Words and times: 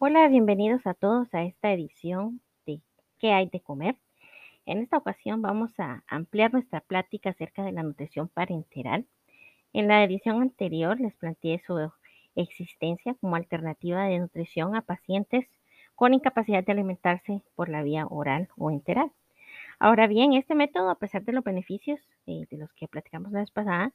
Hola, 0.00 0.28
bienvenidos 0.28 0.86
a 0.86 0.94
todos 0.94 1.34
a 1.34 1.42
esta 1.42 1.72
edición 1.72 2.40
de 2.66 2.80
¿Qué 3.18 3.32
hay 3.32 3.48
de 3.48 3.60
comer? 3.60 3.96
En 4.64 4.78
esta 4.78 4.96
ocasión 4.96 5.42
vamos 5.42 5.72
a 5.80 6.04
ampliar 6.06 6.52
nuestra 6.52 6.80
plática 6.80 7.30
acerca 7.30 7.64
de 7.64 7.72
la 7.72 7.82
nutrición 7.82 8.28
parenteral. 8.28 9.06
En 9.72 9.88
la 9.88 10.04
edición 10.04 10.40
anterior 10.40 11.00
les 11.00 11.16
planteé 11.16 11.58
su 11.58 11.90
existencia 12.36 13.16
como 13.20 13.34
alternativa 13.34 14.04
de 14.04 14.20
nutrición 14.20 14.76
a 14.76 14.82
pacientes 14.82 15.48
con 15.96 16.14
incapacidad 16.14 16.62
de 16.62 16.70
alimentarse 16.70 17.42
por 17.56 17.68
la 17.68 17.82
vía 17.82 18.06
oral 18.06 18.50
o 18.56 18.70
enteral. 18.70 19.10
Ahora 19.80 20.06
bien, 20.06 20.32
este 20.32 20.54
método, 20.54 20.90
a 20.90 20.98
pesar 21.00 21.24
de 21.24 21.32
los 21.32 21.42
beneficios 21.42 21.98
eh, 22.26 22.46
de 22.48 22.56
los 22.56 22.72
que 22.74 22.86
platicamos 22.86 23.32
la 23.32 23.40
vez 23.40 23.50
pasada, 23.50 23.92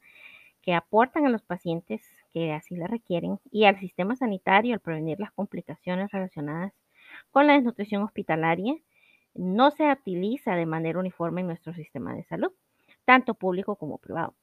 que 0.60 0.74
aportan 0.74 1.24
a 1.24 1.30
los 1.30 1.40
pacientes 1.40 2.02
que 2.34 2.52
así 2.52 2.74
la 2.76 2.88
requieren 2.88 3.38
y 3.52 3.64
al 3.64 3.78
sistema 3.78 4.16
sanitario 4.16 4.74
al 4.74 4.80
prevenir 4.80 5.20
las 5.20 5.30
complicaciones 5.30 6.10
relacionadas 6.10 6.72
con 7.30 7.46
la 7.46 7.54
desnutrición 7.54 8.02
hospitalaria, 8.02 8.74
no 9.34 9.70
se 9.70 9.90
utiliza 9.90 10.56
de 10.56 10.66
manera 10.66 10.98
uniforme 10.98 11.42
en 11.42 11.46
nuestro 11.46 11.72
sistema 11.74 12.12
de 12.14 12.24
salud, 12.24 12.50
tanto 13.04 13.34
público 13.34 13.76
como 13.76 13.98
privado. 13.98 14.34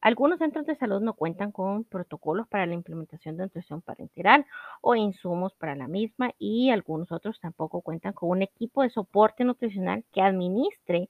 Algunos 0.00 0.38
centros 0.38 0.66
de 0.66 0.76
salud 0.76 1.00
no 1.00 1.14
cuentan 1.14 1.52
con 1.52 1.84
protocolos 1.84 2.48
para 2.48 2.66
la 2.66 2.74
implementación 2.74 3.36
de 3.36 3.44
nutrición 3.44 3.82
parenteral 3.82 4.44
o 4.80 4.96
insumos 4.96 5.54
para 5.54 5.76
la 5.76 5.88
misma 5.88 6.32
y 6.38 6.70
algunos 6.70 7.12
otros 7.12 7.40
tampoco 7.40 7.82
cuentan 7.82 8.12
con 8.12 8.30
un 8.30 8.42
equipo 8.42 8.82
de 8.82 8.90
soporte 8.90 9.44
nutricional 9.44 10.04
que 10.12 10.22
administre 10.22 11.08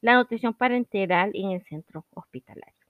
la 0.00 0.14
nutrición 0.14 0.54
parenteral 0.54 1.32
en 1.34 1.50
el 1.50 1.64
centro 1.64 2.04
hospitalario. 2.14 2.83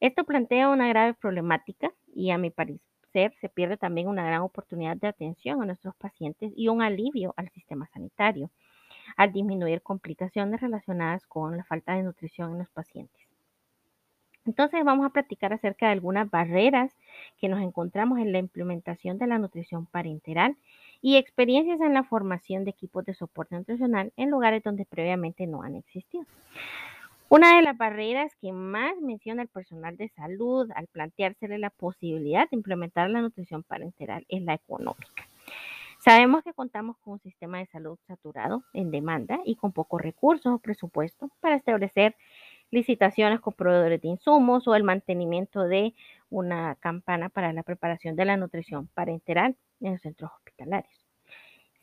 Esto 0.00 0.24
plantea 0.24 0.70
una 0.70 0.88
grave 0.88 1.14
problemática 1.14 1.92
y 2.14 2.30
a 2.30 2.38
mi 2.38 2.50
parecer 2.50 3.34
se 3.40 3.48
pierde 3.48 3.76
también 3.76 4.08
una 4.08 4.24
gran 4.24 4.40
oportunidad 4.42 4.96
de 4.96 5.08
atención 5.08 5.62
a 5.62 5.66
nuestros 5.66 5.94
pacientes 5.96 6.52
y 6.56 6.68
un 6.68 6.80
alivio 6.82 7.34
al 7.36 7.50
sistema 7.50 7.86
sanitario 7.92 8.50
al 9.16 9.32
disminuir 9.32 9.82
complicaciones 9.82 10.60
relacionadas 10.60 11.26
con 11.26 11.56
la 11.56 11.64
falta 11.64 11.94
de 11.94 12.02
nutrición 12.02 12.52
en 12.52 12.58
los 12.58 12.70
pacientes. 12.70 13.20
Entonces 14.46 14.82
vamos 14.84 15.04
a 15.06 15.10
platicar 15.10 15.52
acerca 15.52 15.86
de 15.86 15.92
algunas 15.92 16.30
barreras 16.30 16.96
que 17.38 17.48
nos 17.48 17.60
encontramos 17.60 18.18
en 18.18 18.32
la 18.32 18.38
implementación 18.38 19.18
de 19.18 19.26
la 19.26 19.38
nutrición 19.38 19.86
parenteral 19.86 20.56
y 21.02 21.16
experiencias 21.16 21.80
en 21.80 21.92
la 21.92 22.04
formación 22.04 22.64
de 22.64 22.70
equipos 22.70 23.04
de 23.04 23.14
soporte 23.14 23.54
nutricional 23.54 24.12
en 24.16 24.30
lugares 24.30 24.62
donde 24.62 24.86
previamente 24.86 25.46
no 25.46 25.62
han 25.62 25.76
existido. 25.76 26.24
Una 27.32 27.54
de 27.54 27.62
las 27.62 27.78
barreras 27.78 28.34
que 28.40 28.50
más 28.50 28.96
menciona 29.00 29.42
el 29.42 29.46
personal 29.46 29.96
de 29.96 30.08
salud 30.08 30.68
al 30.74 30.88
planteársele 30.88 31.58
la 31.58 31.70
posibilidad 31.70 32.50
de 32.50 32.56
implementar 32.56 33.08
la 33.08 33.20
nutrición 33.20 33.62
parenteral 33.62 34.26
es 34.28 34.42
la 34.42 34.54
económica. 34.54 35.06
Sabemos 36.00 36.42
que 36.42 36.52
contamos 36.52 36.96
con 36.98 37.12
un 37.12 37.20
sistema 37.20 37.58
de 37.58 37.66
salud 37.66 37.96
saturado 38.08 38.64
en 38.72 38.90
demanda 38.90 39.38
y 39.44 39.54
con 39.54 39.70
pocos 39.70 40.02
recursos 40.02 40.52
o 40.52 40.58
presupuesto 40.58 41.30
para 41.38 41.54
establecer 41.54 42.16
licitaciones 42.72 43.38
con 43.38 43.52
proveedores 43.52 44.02
de 44.02 44.08
insumos 44.08 44.66
o 44.66 44.74
el 44.74 44.82
mantenimiento 44.82 45.62
de 45.62 45.94
una 46.30 46.74
campana 46.80 47.28
para 47.28 47.52
la 47.52 47.62
preparación 47.62 48.16
de 48.16 48.24
la 48.24 48.36
nutrición 48.36 48.88
parenteral 48.88 49.54
en 49.80 49.92
los 49.92 50.00
centros 50.00 50.32
hospitalarios. 50.32 51.06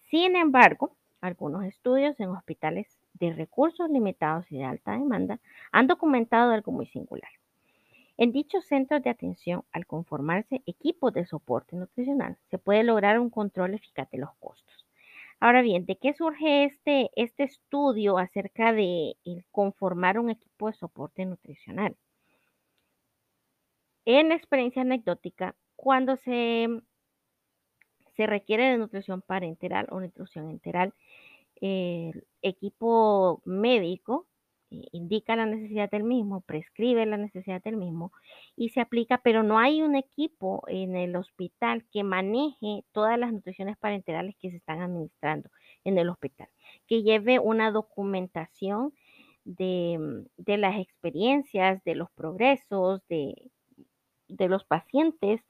Sin 0.10 0.36
embargo, 0.36 0.98
algunos 1.22 1.64
estudios 1.64 2.20
en 2.20 2.32
hospitales 2.32 2.98
de 3.20 3.34
recursos 3.34 3.90
limitados 3.90 4.52
y 4.52 4.58
de 4.58 4.66
alta 4.66 4.92
demanda 4.92 5.40
han 5.72 5.88
documentado 5.88 6.52
algo 6.52 6.72
muy 6.72 6.88
singular. 6.88 7.32
En 8.18 8.32
dichos 8.32 8.66
centros 8.66 9.04
de 9.04 9.12
atención, 9.12 9.64
al 9.72 9.86
conformarse 9.86 10.64
equipos 10.66 11.14
de 11.14 11.26
soporte 11.26 11.76
nutricional, 11.76 12.38
se 12.50 12.58
puede 12.58 12.84
lograr 12.84 13.20
un 13.20 13.30
control 13.30 13.76
eficaz 13.76 14.10
de 14.10 14.18
los 14.18 14.34
costos. 14.40 14.88
Ahora 15.40 15.62
bien, 15.62 15.86
¿de 15.86 15.98
qué 15.98 16.14
surge 16.14 16.64
este, 16.64 17.12
este 17.16 17.44
estudio 17.44 18.18
acerca 18.18 18.74
de 18.74 19.16
conformar 19.52 20.18
un 20.18 20.32
equipo 20.32 20.68
de 20.68 20.74
soporte 20.74 21.26
nutricional? 21.26 21.96
En 24.06 24.30
la 24.30 24.36
experiencia 24.36 24.82
anecdótica, 24.82 25.56
cuando 25.76 26.16
se, 26.16 26.68
se 28.16 28.26
requiere 28.26 28.72
de 28.72 28.78
nutrición 28.80 29.22
parenteral 29.22 29.86
o 29.92 30.00
nutrición 30.00 30.50
enteral, 30.50 30.96
el 31.62 32.26
equipo 32.42 33.42
médico 33.46 34.28
eh, 34.70 34.86
indica 34.92 35.36
la 35.36 35.46
necesidad 35.46 35.90
del 35.90 36.04
mismo, 36.04 36.42
prescribe 36.42 37.06
la 37.06 37.18
necesidad 37.18 37.64
del 37.64 37.78
mismo 37.78 38.12
y 38.56 38.70
se 38.70 38.82
aplica, 38.82 39.20
pero 39.20 39.44
no 39.44 39.60
hay 39.60 39.82
un 39.82 39.96
equipo 39.96 40.64
en 40.68 40.96
el 40.96 41.16
hospital 41.16 41.86
que 41.92 42.04
maneje 42.04 42.84
todas 42.92 43.18
las 43.18 43.32
nutriciones 43.32 43.78
parenterales 43.78 44.36
que 44.40 44.52
se 44.52 44.58
están 44.58 44.82
administrando 44.82 45.50
en 45.84 45.98
el 45.98 46.10
hospital, 46.10 46.50
que 46.88 47.04
lleve 47.04 47.40
una 47.40 47.72
documentación 47.72 48.94
de, 49.46 50.26
de 50.36 50.58
las 50.58 50.78
experiencias, 50.80 51.82
de 51.86 51.96
los 51.96 52.12
progresos, 52.12 53.02
de, 53.08 53.50
de 54.28 54.48
los 54.50 54.66
pacientes 54.66 55.42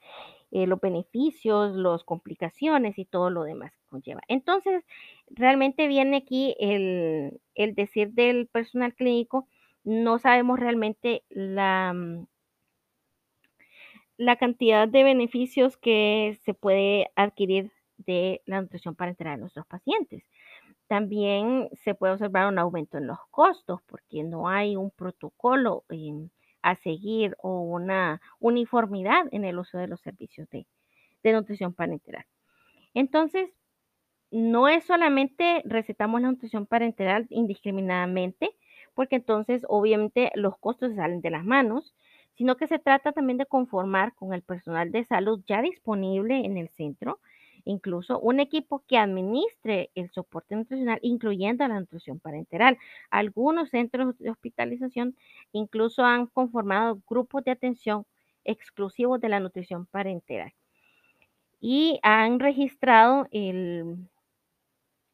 eh, 0.50 0.66
los 0.66 0.80
beneficios, 0.80 1.76
las 1.76 2.04
complicaciones 2.04 2.98
y 2.98 3.04
todo 3.04 3.30
lo 3.30 3.44
demás 3.44 3.72
que 3.72 3.86
conlleva. 3.90 4.20
Entonces, 4.28 4.84
realmente 5.30 5.88
viene 5.88 6.18
aquí 6.18 6.56
el, 6.58 7.40
el 7.54 7.74
decir 7.74 8.12
del 8.12 8.46
personal 8.46 8.94
clínico, 8.94 9.46
no 9.84 10.18
sabemos 10.18 10.58
realmente 10.58 11.22
la, 11.30 11.92
mm, 11.94 12.26
la 14.16 14.36
cantidad 14.36 14.88
de 14.88 15.04
beneficios 15.04 15.76
que 15.76 16.38
se 16.44 16.54
puede 16.54 17.10
adquirir 17.14 17.72
de 17.98 18.42
la 18.46 18.60
nutrición 18.60 18.94
parenteral 18.94 19.36
de 19.36 19.40
nuestros 19.42 19.66
pacientes. 19.66 20.24
También 20.88 21.68
se 21.84 21.94
puede 21.94 22.14
observar 22.14 22.48
un 22.48 22.58
aumento 22.58 22.98
en 22.98 23.06
los 23.06 23.18
costos 23.30 23.80
porque 23.86 24.24
no 24.24 24.48
hay 24.48 24.76
un 24.76 24.90
protocolo 24.90 25.84
a 26.68 26.76
seguir 26.76 27.34
o 27.38 27.60
una 27.60 28.20
uniformidad 28.40 29.24
en 29.32 29.44
el 29.44 29.58
uso 29.58 29.78
de 29.78 29.88
los 29.88 30.00
servicios 30.00 30.48
de, 30.50 30.66
nutrición 31.32 31.74
parenteral. 31.74 32.24
Entonces, 32.94 33.50
no 34.30 34.68
es 34.68 34.84
solamente 34.84 35.62
recetamos 35.64 36.22
la 36.22 36.30
nutrición 36.30 36.66
parenteral 36.66 37.26
indiscriminadamente, 37.28 38.50
porque 38.94 39.16
entonces 39.16 39.62
obviamente 39.68 40.30
los 40.34 40.56
costos 40.58 40.94
salen 40.94 41.20
de 41.20 41.30
las 41.30 41.44
manos, 41.44 41.94
sino 42.32 42.56
que 42.56 42.66
se 42.66 42.78
trata 42.78 43.12
también 43.12 43.36
de 43.36 43.46
conformar 43.46 44.14
con 44.14 44.32
el 44.32 44.42
personal 44.42 44.90
de 44.90 45.04
salud 45.04 45.42
ya 45.46 45.60
disponible 45.60 46.44
en 46.46 46.56
el 46.56 46.68
centro 46.70 47.20
incluso 47.64 48.18
un 48.18 48.40
equipo 48.40 48.82
que 48.86 48.98
administre 48.98 49.90
el 49.94 50.10
soporte 50.10 50.56
nutricional, 50.56 50.98
incluyendo 51.02 51.66
la 51.66 51.80
nutrición 51.80 52.20
parenteral. 52.20 52.78
Algunos 53.10 53.70
centros 53.70 54.18
de 54.18 54.30
hospitalización 54.30 55.16
incluso 55.52 56.04
han 56.04 56.26
conformado 56.26 57.00
grupos 57.08 57.44
de 57.44 57.52
atención 57.52 58.06
exclusivos 58.44 59.20
de 59.20 59.28
la 59.28 59.40
nutrición 59.40 59.86
parenteral 59.86 60.52
y 61.60 61.98
han 62.02 62.38
registrado 62.38 63.26
el, 63.30 63.96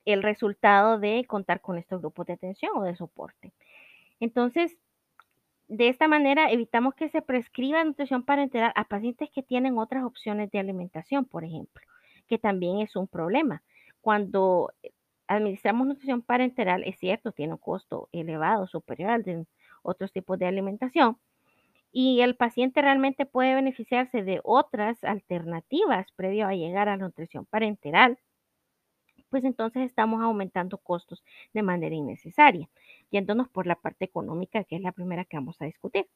el 0.04 0.22
resultado 0.22 0.98
de 0.98 1.24
contar 1.26 1.60
con 1.60 1.78
estos 1.78 2.00
grupos 2.00 2.26
de 2.26 2.34
atención 2.34 2.72
o 2.76 2.82
de 2.82 2.96
soporte. 2.96 3.52
Entonces, 4.20 4.76
de 5.68 5.88
esta 5.88 6.08
manera 6.08 6.50
evitamos 6.50 6.94
que 6.94 7.08
se 7.08 7.22
prescriba 7.22 7.82
nutrición 7.82 8.22
parenteral 8.22 8.72
a 8.76 8.84
pacientes 8.84 9.30
que 9.30 9.42
tienen 9.42 9.78
otras 9.78 10.04
opciones 10.04 10.50
de 10.50 10.58
alimentación, 10.58 11.24
por 11.24 11.44
ejemplo 11.44 11.82
que 12.28 12.38
también 12.38 12.80
es 12.80 12.96
un 12.96 13.08
problema. 13.08 13.62
Cuando 14.00 14.72
administramos 15.28 15.86
nutrición 15.86 16.22
parenteral, 16.22 16.84
es 16.84 16.98
cierto, 16.98 17.32
tiene 17.32 17.54
un 17.54 17.58
costo 17.58 18.08
elevado, 18.12 18.66
superior 18.66 19.10
al 19.10 19.22
de 19.24 19.46
otros 19.82 20.12
tipos 20.12 20.38
de 20.38 20.46
alimentación, 20.46 21.18
y 21.92 22.20
el 22.22 22.36
paciente 22.36 22.82
realmente 22.82 23.26
puede 23.26 23.54
beneficiarse 23.54 24.22
de 24.24 24.40
otras 24.44 25.02
alternativas 25.04 26.06
previo 26.16 26.46
a 26.46 26.54
llegar 26.54 26.88
a 26.88 26.96
la 26.96 27.04
nutrición 27.04 27.46
parenteral, 27.46 28.18
pues 29.30 29.44
entonces 29.44 29.82
estamos 29.84 30.22
aumentando 30.22 30.78
costos 30.78 31.22
de 31.52 31.62
manera 31.62 31.94
innecesaria, 31.94 32.68
yéndonos 33.10 33.48
por 33.48 33.66
la 33.66 33.76
parte 33.76 34.04
económica, 34.04 34.64
que 34.64 34.76
es 34.76 34.82
la 34.82 34.92
primera 34.92 35.24
que 35.24 35.36
vamos 35.36 35.60
a 35.60 35.66
discutir. 35.66 36.06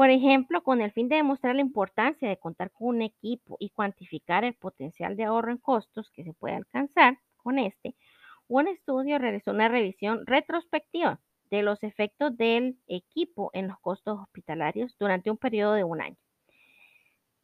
Por 0.00 0.08
ejemplo, 0.08 0.62
con 0.62 0.80
el 0.80 0.92
fin 0.92 1.10
de 1.10 1.16
demostrar 1.16 1.54
la 1.54 1.60
importancia 1.60 2.26
de 2.26 2.38
contar 2.38 2.70
con 2.70 2.88
un 2.88 3.02
equipo 3.02 3.58
y 3.60 3.68
cuantificar 3.68 4.44
el 4.44 4.54
potencial 4.54 5.14
de 5.14 5.24
ahorro 5.24 5.52
en 5.52 5.58
costos 5.58 6.10
que 6.12 6.24
se 6.24 6.32
puede 6.32 6.54
alcanzar 6.54 7.18
con 7.36 7.58
este, 7.58 7.94
un 8.48 8.66
estudio 8.66 9.18
realizó 9.18 9.50
una 9.50 9.68
revisión 9.68 10.24
retrospectiva 10.24 11.20
de 11.50 11.62
los 11.62 11.82
efectos 11.82 12.34
del 12.34 12.78
equipo 12.86 13.50
en 13.52 13.68
los 13.68 13.78
costos 13.80 14.18
hospitalarios 14.18 14.96
durante 14.98 15.30
un 15.30 15.36
periodo 15.36 15.74
de 15.74 15.84
un 15.84 16.00
año, 16.00 16.16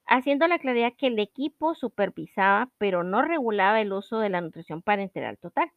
haciendo 0.06 0.48
la 0.48 0.58
claridad 0.58 0.94
que 0.96 1.08
el 1.08 1.18
equipo 1.18 1.74
supervisaba 1.74 2.70
pero 2.78 3.04
no 3.04 3.20
regulaba 3.20 3.82
el 3.82 3.92
uso 3.92 4.18
de 4.18 4.30
la 4.30 4.40
nutrición 4.40 4.80
parenteral 4.80 5.36
total. 5.36 5.70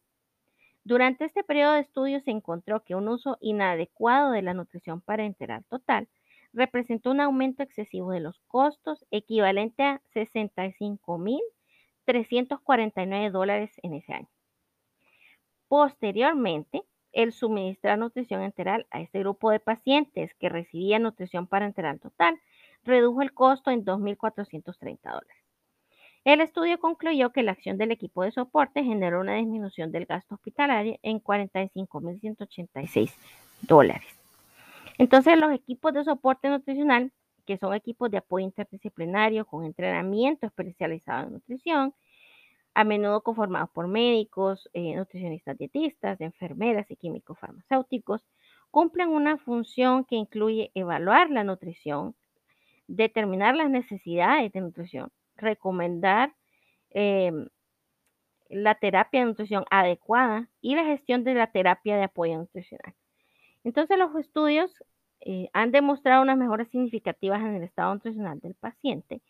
Durante 0.82 1.26
este 1.26 1.44
periodo 1.44 1.74
de 1.74 1.80
estudio 1.80 2.20
se 2.20 2.30
encontró 2.30 2.84
que 2.84 2.94
un 2.94 3.06
uso 3.08 3.36
inadecuado 3.42 4.30
de 4.30 4.40
la 4.40 4.54
nutrición 4.54 5.02
parenteral 5.02 5.62
total 5.66 6.08
representó 6.52 7.10
un 7.10 7.20
aumento 7.20 7.62
excesivo 7.62 8.10
de 8.12 8.20
los 8.20 8.40
costos 8.48 9.04
equivalente 9.10 9.82
a 9.82 10.02
65 10.12 11.18
mil 11.18 11.40
349 12.04 13.30
dólares 13.30 13.70
en 13.82 13.94
ese 13.94 14.12
año. 14.12 14.28
Posteriormente, 15.68 16.82
el 17.12 17.32
suministrar 17.32 17.98
nutrición 17.98 18.42
enteral 18.42 18.86
a 18.90 19.00
este 19.00 19.20
grupo 19.20 19.50
de 19.50 19.60
pacientes 19.60 20.34
que 20.34 20.48
recibían 20.48 21.02
nutrición 21.02 21.46
parenteral 21.46 22.00
total 22.00 22.40
redujo 22.84 23.22
el 23.22 23.32
costo 23.32 23.70
en 23.70 23.84
2.430 23.84 24.98
dólares. 25.02 25.36
El 26.24 26.40
estudio 26.40 26.78
concluyó 26.78 27.30
que 27.30 27.42
la 27.42 27.52
acción 27.52 27.78
del 27.78 27.92
equipo 27.92 28.22
de 28.22 28.32
soporte 28.32 28.84
generó 28.84 29.20
una 29.20 29.36
disminución 29.36 29.90
del 29.90 30.04
gasto 30.06 30.34
hospitalario 30.34 30.98
en 31.02 31.22
45.186 31.22 33.14
dólares. 33.62 34.19
Entonces, 35.00 35.38
los 35.38 35.50
equipos 35.54 35.94
de 35.94 36.04
soporte 36.04 36.50
nutricional, 36.50 37.10
que 37.46 37.56
son 37.56 37.72
equipos 37.72 38.10
de 38.10 38.18
apoyo 38.18 38.44
interdisciplinario 38.44 39.46
con 39.46 39.64
entrenamiento 39.64 40.46
especializado 40.46 41.26
en 41.26 41.32
nutrición, 41.32 41.94
a 42.74 42.84
menudo 42.84 43.22
conformados 43.22 43.70
por 43.70 43.88
médicos, 43.88 44.68
eh, 44.74 44.94
nutricionistas 44.96 45.56
dietistas, 45.56 46.20
enfermeras 46.20 46.90
y 46.90 46.96
químicos 46.96 47.38
farmacéuticos, 47.38 48.22
cumplen 48.70 49.08
una 49.08 49.38
función 49.38 50.04
que 50.04 50.16
incluye 50.16 50.70
evaluar 50.74 51.30
la 51.30 51.44
nutrición, 51.44 52.14
determinar 52.86 53.56
las 53.56 53.70
necesidades 53.70 54.52
de 54.52 54.60
nutrición, 54.60 55.10
recomendar 55.34 56.34
em, 56.90 57.48
la 58.50 58.74
terapia 58.74 59.20
de 59.20 59.26
nutrición 59.28 59.64
adecuada 59.70 60.50
y 60.60 60.76
la 60.76 60.84
gestión 60.84 61.24
de 61.24 61.32
la 61.32 61.50
terapia 61.50 61.96
de 61.96 62.02
apoyo 62.04 62.36
nutricional. 62.36 62.94
Entonces 63.64 63.98
los 63.98 64.14
estudios 64.16 64.72
eh, 65.20 65.48
han 65.52 65.70
demostrado 65.70 66.22
unas 66.22 66.38
mejoras 66.38 66.68
significativas 66.68 67.40
en 67.40 67.56
el 67.56 67.62
estado 67.62 67.94
nutricional 67.94 68.40
del 68.40 68.54
paciente 68.54 69.22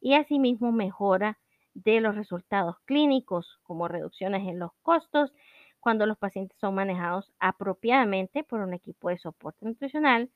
y 0.00 0.14
asimismo 0.14 0.72
mejora 0.72 1.38
de 1.74 2.00
los 2.00 2.14
resultados 2.14 2.76
clínicos 2.84 3.58
como 3.62 3.88
reducciones 3.88 4.46
en 4.46 4.58
los 4.58 4.72
costos 4.82 5.32
cuando 5.80 6.06
los 6.06 6.18
pacientes 6.18 6.56
son 6.60 6.74
manejados 6.74 7.32
apropiadamente 7.38 8.44
por 8.44 8.60
un 8.60 8.74
equipo 8.74 9.08
de 9.08 9.18
soporte 9.18 9.66
nutricional 9.66 10.30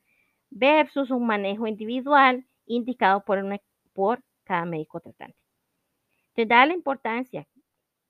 versus 0.50 1.11
un 1.11 1.26
manejo 1.26 1.67
individual 1.67 2.47
indicado 2.67 3.25
por, 3.25 3.44
por 3.93 4.23
cada 4.44 4.64
médico 4.64 5.00
tratante. 5.00 5.37
Te 6.35 6.47
da 6.47 6.67
la 6.67 6.75
importancia 6.75 7.47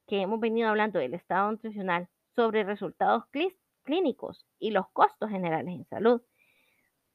que 0.07 0.21
hemos 0.21 0.41
venido 0.41 0.69
hablando 0.69 0.99
del 0.99 1.15
estado 1.15 1.51
nutricional 1.51 2.09
sobre 2.35 2.65
resultados 2.65 3.25
clínicos 3.83 4.47
y 4.59 4.71
los 4.71 4.89
costos 4.91 5.31
generales 5.31 5.75
en 5.75 5.85
salud. 5.87 6.23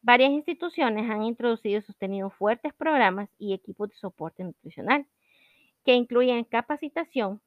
Varias 0.01 0.31
instituciones 0.31 1.09
han 1.09 1.23
introducido 1.23 1.79
y 1.79 1.81
sostenido 1.83 2.31
fuertes 2.31 2.73
programas 2.73 3.29
y 3.37 3.53
equipos 3.53 3.89
de 3.89 3.95
soporte 3.95 4.43
nutricional 4.43 5.05
que 5.85 5.93
incluyen 5.93 6.43
capacitación 6.43 7.41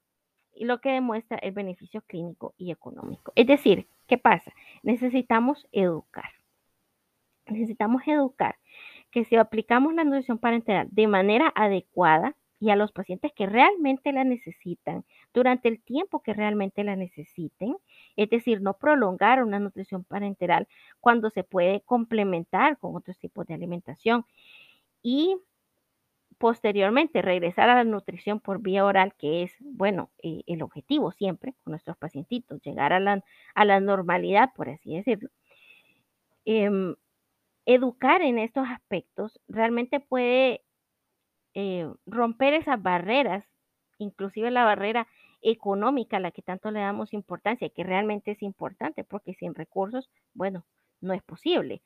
y 0.55 0.65
lo 0.65 0.81
que 0.81 0.91
demuestra 0.91 1.37
el 1.39 1.53
beneficio 1.53 2.03
clínico 2.03 2.55
y 2.57 2.71
económico. 2.71 3.33
Es 3.35 3.47
decir, 3.47 3.89
¿qué 4.07 4.19
pasa? 4.19 4.53
Necesitamos 4.83 5.67
educar. 5.73 6.31
Necesitamos 7.47 8.03
educar 8.07 8.57
que 9.11 9.25
si 9.25 9.37
aplicamos 9.37 9.95
la 9.95 10.05
nutrición 10.05 10.39
parenteral 10.39 10.89
de 10.91 11.07
manera 11.09 11.53
adecuada 11.55 12.37
y 12.61 12.71
a 12.71 12.77
los 12.77 12.93
pacientes 12.93 13.33
que 13.35 13.47
realmente 13.47 14.13
la 14.13 14.25
necesitan 14.25 15.05
durante 15.35 15.69
el 15.69 15.83
tiempo 15.83 16.23
que 16.23 16.35
realmente 16.35 16.85
la 16.85 16.97
necesiten, 16.97 17.77
es 18.17 18.31
decir, 18.31 18.61
no 18.63 18.75
prolongar 18.79 19.43
una 19.43 19.61
nutrición 19.61 20.05
parenteral 20.05 20.69
cuando 21.01 21.31
se 21.31 21.45
puede 21.45 21.83
complementar 21.83 22.79
con 22.79 22.97
otros 22.97 23.19
tipos 23.19 23.47
de 23.47 23.55
alimentación 23.55 24.25
y 25.03 25.37
posteriormente 26.39 27.23
regresar 27.23 27.71
a 27.71 27.77
la 27.77 27.85
nutrición 27.85 28.41
por 28.41 28.61
vía 28.61 28.85
oral, 28.85 29.15
que 29.19 29.43
es, 29.45 29.53
bueno, 29.61 30.11
eh, 30.23 30.43
el 30.47 30.63
objetivo 30.63 31.13
siempre 31.13 31.55
con 31.65 31.73
nuestros 31.73 31.97
pacientitos, 31.97 32.61
llegar 32.63 32.93
a 32.93 33.01
la, 33.01 33.25
a 33.55 33.65
la 33.65 33.81
normalidad, 33.81 34.51
por 34.55 34.69
así 34.69 34.95
decirlo. 34.97 35.31
Em, 36.47 36.95
educar 37.67 38.23
en 38.23 38.39
estos 38.41 38.69
aspectos 38.69 39.41
realmente 39.49 40.01
puede 40.01 40.64
eh, 41.55 41.89
romper 42.07 42.55
esas 42.55 42.83
barreras, 42.83 43.45
inclusive 43.99 44.51
la 44.51 44.65
barrera 44.65 45.07
económica 45.43 46.17
a 46.17 46.21
la 46.21 46.31
que 46.31 46.43
tanto 46.43 46.71
le 46.71 46.81
damos 46.81 47.13
importancia, 47.13 47.69
que 47.69 47.85
realmente 47.85 48.33
es 48.33 48.43
importante, 48.43 49.05
porque 49.05 49.35
sin 49.35 49.55
recursos, 49.55 50.11
bueno, 50.33 50.65
no 51.01 51.13
es 51.15 51.23
posible. 51.23 51.83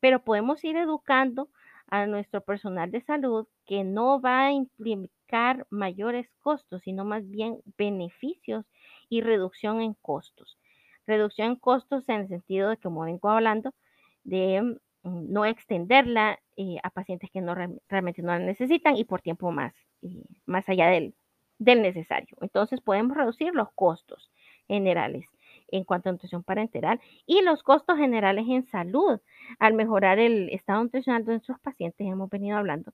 Pero 0.00 0.24
podemos 0.24 0.64
ir 0.64 0.76
educando 0.76 1.50
a 1.88 2.06
nuestro 2.06 2.40
personal 2.42 2.90
de 2.90 3.00
salud 3.02 3.46
que 3.66 3.84
no 3.84 4.20
va 4.20 4.46
a 4.46 4.52
implicar 4.52 5.66
mayores 5.70 6.30
costos, 6.40 6.82
sino 6.82 7.04
más 7.04 7.28
bien 7.28 7.58
beneficios 7.76 8.64
y 9.08 9.22
reducción 9.22 9.82
en 9.82 9.94
costos. 9.94 10.58
Reducción 11.06 11.48
en 11.48 11.56
costos 11.56 12.08
en 12.08 12.20
el 12.20 12.28
sentido 12.28 12.70
de, 12.70 12.76
como 12.76 13.02
vengo 13.02 13.28
hablando, 13.28 13.74
de 14.22 14.78
Mm, 15.02 15.32
no 15.32 15.46
extenderla 15.46 16.38
eh, 16.62 16.76
a 16.82 16.90
pacientes 16.90 17.30
que 17.30 17.40
no 17.40 17.54
realmente 17.88 18.20
no 18.20 18.32
la 18.32 18.38
necesitan 18.38 18.94
y 18.94 19.04
por 19.04 19.22
tiempo 19.22 19.50
más, 19.50 19.72
eh, 20.02 20.24
más 20.44 20.68
allá 20.68 20.88
del, 20.88 21.14
del 21.58 21.80
necesario. 21.80 22.36
Entonces 22.42 22.82
podemos 22.82 23.16
reducir 23.16 23.54
los 23.54 23.72
costos 23.72 24.30
generales 24.68 25.24
en 25.68 25.84
cuanto 25.84 26.10
a 26.10 26.12
nutrición 26.12 26.42
parenteral 26.42 27.00
y 27.24 27.40
los 27.40 27.62
costos 27.62 27.96
generales 27.96 28.44
en 28.46 28.66
salud 28.66 29.20
al 29.58 29.72
mejorar 29.72 30.18
el 30.18 30.50
estado 30.50 30.84
nutricional 30.84 31.24
de 31.24 31.32
nuestros 31.32 31.58
pacientes. 31.60 32.06
Hemos 32.06 32.28
venido 32.28 32.58
hablando 32.58 32.92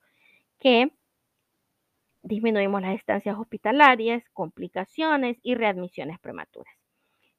que 0.59 0.93
disminuimos 2.23 2.81
las 2.81 2.95
estancias 2.95 3.37
hospitalarias, 3.37 4.23
complicaciones 4.31 5.39
y 5.43 5.55
readmisiones 5.55 6.19
prematuras. 6.19 6.73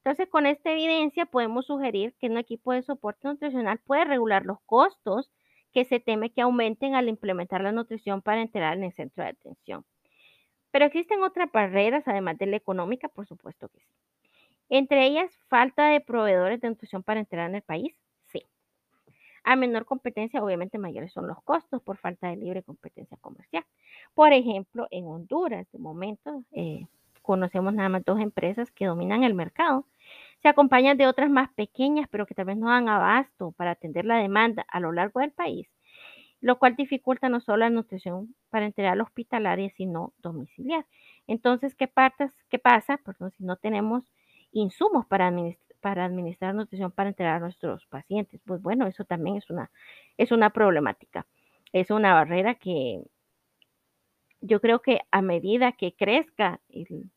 Entonces, 0.03 0.29
con 0.29 0.45
esta 0.45 0.71
evidencia 0.73 1.25
podemos 1.25 1.65
sugerir 1.65 2.13
que 2.19 2.27
un 2.27 2.37
equipo 2.37 2.71
de 2.71 2.83
soporte 2.83 3.27
nutricional 3.27 3.79
puede 3.79 4.05
regular 4.05 4.45
los 4.45 4.61
costos 4.67 5.31
que 5.73 5.85
se 5.85 5.99
teme 5.99 6.31
que 6.31 6.41
aumenten 6.41 6.95
al 6.95 7.09
implementar 7.09 7.61
la 7.61 7.71
nutrición 7.71 8.21
parenteral 8.21 8.79
en 8.79 8.85
el 8.85 8.93
centro 8.93 9.23
de 9.23 9.31
atención. 9.31 9.85
Pero 10.71 10.85
existen 10.85 11.23
otras 11.23 11.51
barreras, 11.51 12.07
además 12.07 12.37
de 12.37 12.47
la 12.47 12.57
económica, 12.57 13.07
por 13.09 13.25
supuesto 13.25 13.69
que 13.69 13.79
sí. 13.79 13.93
Entre 14.69 15.05
ellas, 15.07 15.35
falta 15.47 15.87
de 15.87 15.99
proveedores 15.99 16.61
de 16.61 16.69
nutrición 16.69 17.01
parenteral 17.01 17.49
en 17.49 17.55
el 17.55 17.61
país, 17.63 17.95
sí. 18.27 18.45
A 19.43 19.55
menor 19.55 19.85
competencia, 19.85 20.43
obviamente 20.43 20.77
mayores 20.77 21.11
son 21.11 21.27
los 21.27 21.41
costos 21.43 21.81
por 21.81 21.97
falta 21.97 22.27
de 22.29 22.37
libre 22.37 22.61
competencia 22.61 23.17
comercial. 23.17 23.65
Por 24.13 24.31
ejemplo, 24.33 24.87
en 24.91 25.05
Honduras, 25.07 25.67
de 25.71 25.79
momento, 25.79 26.43
eh, 26.51 26.85
conocemos 27.23 27.73
nada 27.73 27.89
más 27.89 28.05
dos 28.05 28.19
empresas 28.19 28.71
que 28.71 28.85
dominan 28.85 29.23
el 29.23 29.33
mercado. 29.33 29.85
Se 30.41 30.47
acompañan 30.47 30.97
de 30.97 31.07
otras 31.07 31.29
más 31.29 31.51
pequeñas, 31.53 32.07
pero 32.09 32.25
que 32.25 32.35
tal 32.35 32.45
vez 32.45 32.57
no 32.57 32.69
dan 32.69 32.87
abasto 32.89 33.51
para 33.51 33.71
atender 33.71 34.05
la 34.05 34.17
demanda 34.17 34.65
a 34.69 34.79
lo 34.79 34.91
largo 34.91 35.19
del 35.19 35.31
país, 35.31 35.67
lo 36.41 36.59
cual 36.59 36.75
dificulta 36.75 37.29
no 37.29 37.41
solo 37.41 37.57
la 37.57 37.69
nutrición 37.69 38.35
parenteral 38.49 39.01
hospitalaria, 39.01 39.69
sino 39.71 40.13
domiciliar. 40.19 40.85
Entonces, 41.27 41.75
¿qué, 41.75 41.91
qué 42.49 42.59
pasa 42.59 42.97
Perdón, 42.97 43.31
si 43.37 43.43
no 43.43 43.57
tenemos 43.57 44.03
insumos 44.51 45.05
para 45.05 45.27
administrar, 45.27 45.69
para 45.81 46.53
nutrición 46.53 46.91
parenteral 46.91 47.35
a 47.35 47.39
nuestros 47.39 47.85
pacientes? 47.87 48.41
Pues 48.45 48.61
bueno, 48.61 48.87
eso 48.87 49.05
también 49.05 49.37
es 49.37 49.49
una, 49.49 49.71
es 50.17 50.31
una 50.31 50.51
problemática. 50.51 51.27
Es 51.73 51.91
una 51.91 52.13
barrera 52.13 52.55
que 52.55 53.03
yo 54.41 54.61
creo 54.61 54.81
que 54.81 55.01
a 55.11 55.21
medida 55.21 55.73
que 55.73 55.93
crezca 55.95 56.61
el, 56.69 57.11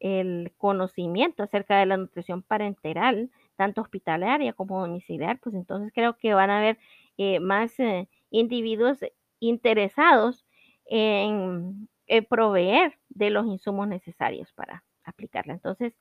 el 0.00 0.52
conocimiento 0.58 1.42
acerca 1.42 1.78
de 1.78 1.86
la 1.86 1.96
nutrición 1.96 2.42
parenteral, 2.42 3.30
tanto 3.56 3.80
hospitalaria 3.82 4.52
como 4.52 4.80
domiciliar, 4.80 5.38
pues 5.40 5.54
entonces 5.54 5.92
creo 5.94 6.16
que 6.16 6.34
van 6.34 6.50
a 6.50 6.58
haber 6.58 6.78
eh, 7.18 7.40
más 7.40 7.78
eh, 7.80 8.08
individuos 8.30 9.00
interesados 9.40 10.44
en, 10.86 11.88
proveer 12.28 12.98
de 13.08 13.30
los 13.30 13.46
insumos 13.46 13.88
necesarios 13.88 14.52
para 14.52 14.84
aplicarla. 15.04 15.54
Entonces, 15.54 15.94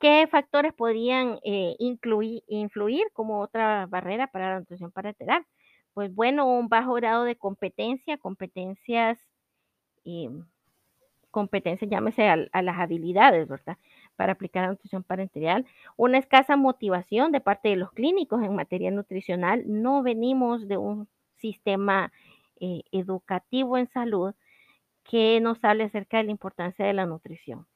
¿qué 0.00 0.26
factores 0.30 0.72
podrían 0.74 1.38
eh, 1.44 1.76
incluir, 1.78 2.42
influir 2.48 3.04
como 3.12 3.40
otra 3.40 3.86
barrera 3.86 4.28
para 4.28 4.50
la 4.50 4.60
nutrición 4.60 4.92
parenteral? 4.92 5.46
Pues 5.94 6.14
bueno, 6.14 6.46
un 6.46 6.68
bajo 6.68 6.94
grado 6.94 7.24
de 7.24 7.36
competencia, 7.36 8.18
competencias 8.18 9.18
competencias, 11.32 11.90
llámese 11.90 12.28
a, 12.28 12.62
las 12.62 12.78
habilidades, 12.78 13.48
¿verdad? 13.48 13.78
Para 14.16 14.34
aplicar 14.34 14.62
la 14.64 14.70
nutrición 14.70 15.02
parenteral. 15.02 15.66
Una 15.96 16.18
escasa 16.18 16.56
motivación 16.56 17.32
de 17.32 17.40
parte 17.40 17.70
de 17.70 17.76
los 17.76 17.90
clínicos 17.92 18.42
en 18.42 18.54
materia 18.54 18.92
nutricional. 18.92 19.64
No 19.66 20.02
venimos 20.04 20.68
de 20.68 20.76
un 20.76 21.08
sistema 21.38 22.12
eh, 22.60 22.82
educativo 22.92 23.78
en 23.78 23.88
salud 23.88 24.34
que 25.04 25.40
nos 25.40 25.64
hable 25.64 25.84
acerca 25.84 26.18
de 26.18 26.24
la 26.24 26.30
importancia 26.30 26.86
de 26.86 26.92
la 26.92 27.06
nutrición. 27.06 27.66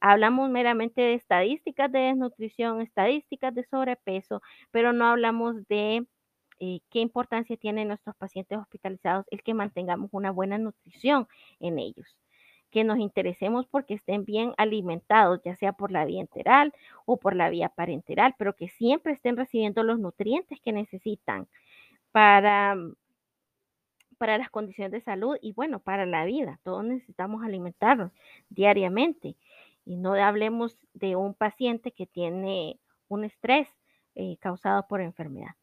Hablamos 0.00 0.50
meramente 0.50 1.00
de 1.00 1.14
estadísticas 1.14 1.90
de 1.90 2.00
desnutrición, 2.00 2.82
estadísticas 2.82 3.54
de 3.54 3.64
sobrepeso, 3.64 4.42
pero 4.70 4.92
no 4.92 5.06
hablamos 5.06 5.66
de 5.68 6.06
eh, 6.60 6.80
qué 6.90 7.00
importancia 7.00 7.56
tiene 7.56 7.82
en 7.82 7.88
nuestros 7.88 8.16
pacientes 8.16 8.58
hospitalizados 8.58 9.26
el 9.30 9.42
que 9.42 9.54
mantengamos 9.54 10.10
una 10.12 10.30
buena 10.30 10.58
nutrición 10.58 11.26
en 11.60 11.78
ellos 11.78 12.18
que 12.74 12.82
nos 12.82 12.98
interesemos 12.98 13.66
porque 13.68 13.94
estén 13.94 14.24
bien 14.24 14.52
alimentados, 14.56 15.40
ya 15.44 15.54
sea 15.54 15.74
por 15.74 15.92
la 15.92 16.04
vía 16.04 16.20
enteral 16.20 16.74
o 17.06 17.16
por 17.18 17.36
la 17.36 17.48
vía 17.48 17.68
parenteral, 17.68 18.34
pero 18.36 18.56
que 18.56 18.68
siempre 18.68 19.12
estén 19.12 19.36
recibiendo 19.36 19.84
los 19.84 20.00
nutrientes 20.00 20.60
que 20.60 20.72
necesitan 20.72 21.46
para, 22.10 22.76
para 24.18 24.38
las 24.38 24.50
condiciones 24.50 24.90
de 24.90 25.02
salud 25.02 25.36
y 25.40 25.52
bueno, 25.52 25.78
para 25.78 26.04
la 26.04 26.24
vida. 26.24 26.58
Todos 26.64 26.84
necesitamos 26.84 27.44
alimentarnos 27.44 28.10
diariamente. 28.48 29.36
Y 29.86 29.94
no 29.94 30.14
hablemos 30.14 30.76
de 30.94 31.14
un 31.14 31.32
paciente 31.34 31.92
que 31.92 32.06
tiene 32.06 32.80
un 33.06 33.22
estrés 33.22 33.68
eh, 34.16 34.36
causado 34.40 34.88
por 34.88 35.00
enfermedad. 35.00 35.54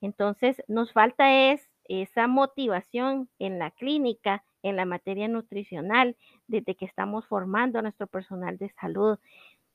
Entonces, 0.00 0.62
nos 0.68 0.92
falta 0.92 1.50
es 1.50 1.68
esa 1.88 2.28
motivación 2.28 3.28
en 3.40 3.58
la 3.58 3.72
clínica, 3.72 4.44
en 4.62 4.76
la 4.76 4.84
materia 4.84 5.28
nutricional, 5.28 6.16
desde 6.46 6.74
que 6.74 6.84
estamos 6.84 7.26
formando 7.26 7.78
a 7.78 7.82
nuestro 7.82 8.06
personal 8.06 8.58
de 8.58 8.70
salud, 8.80 9.18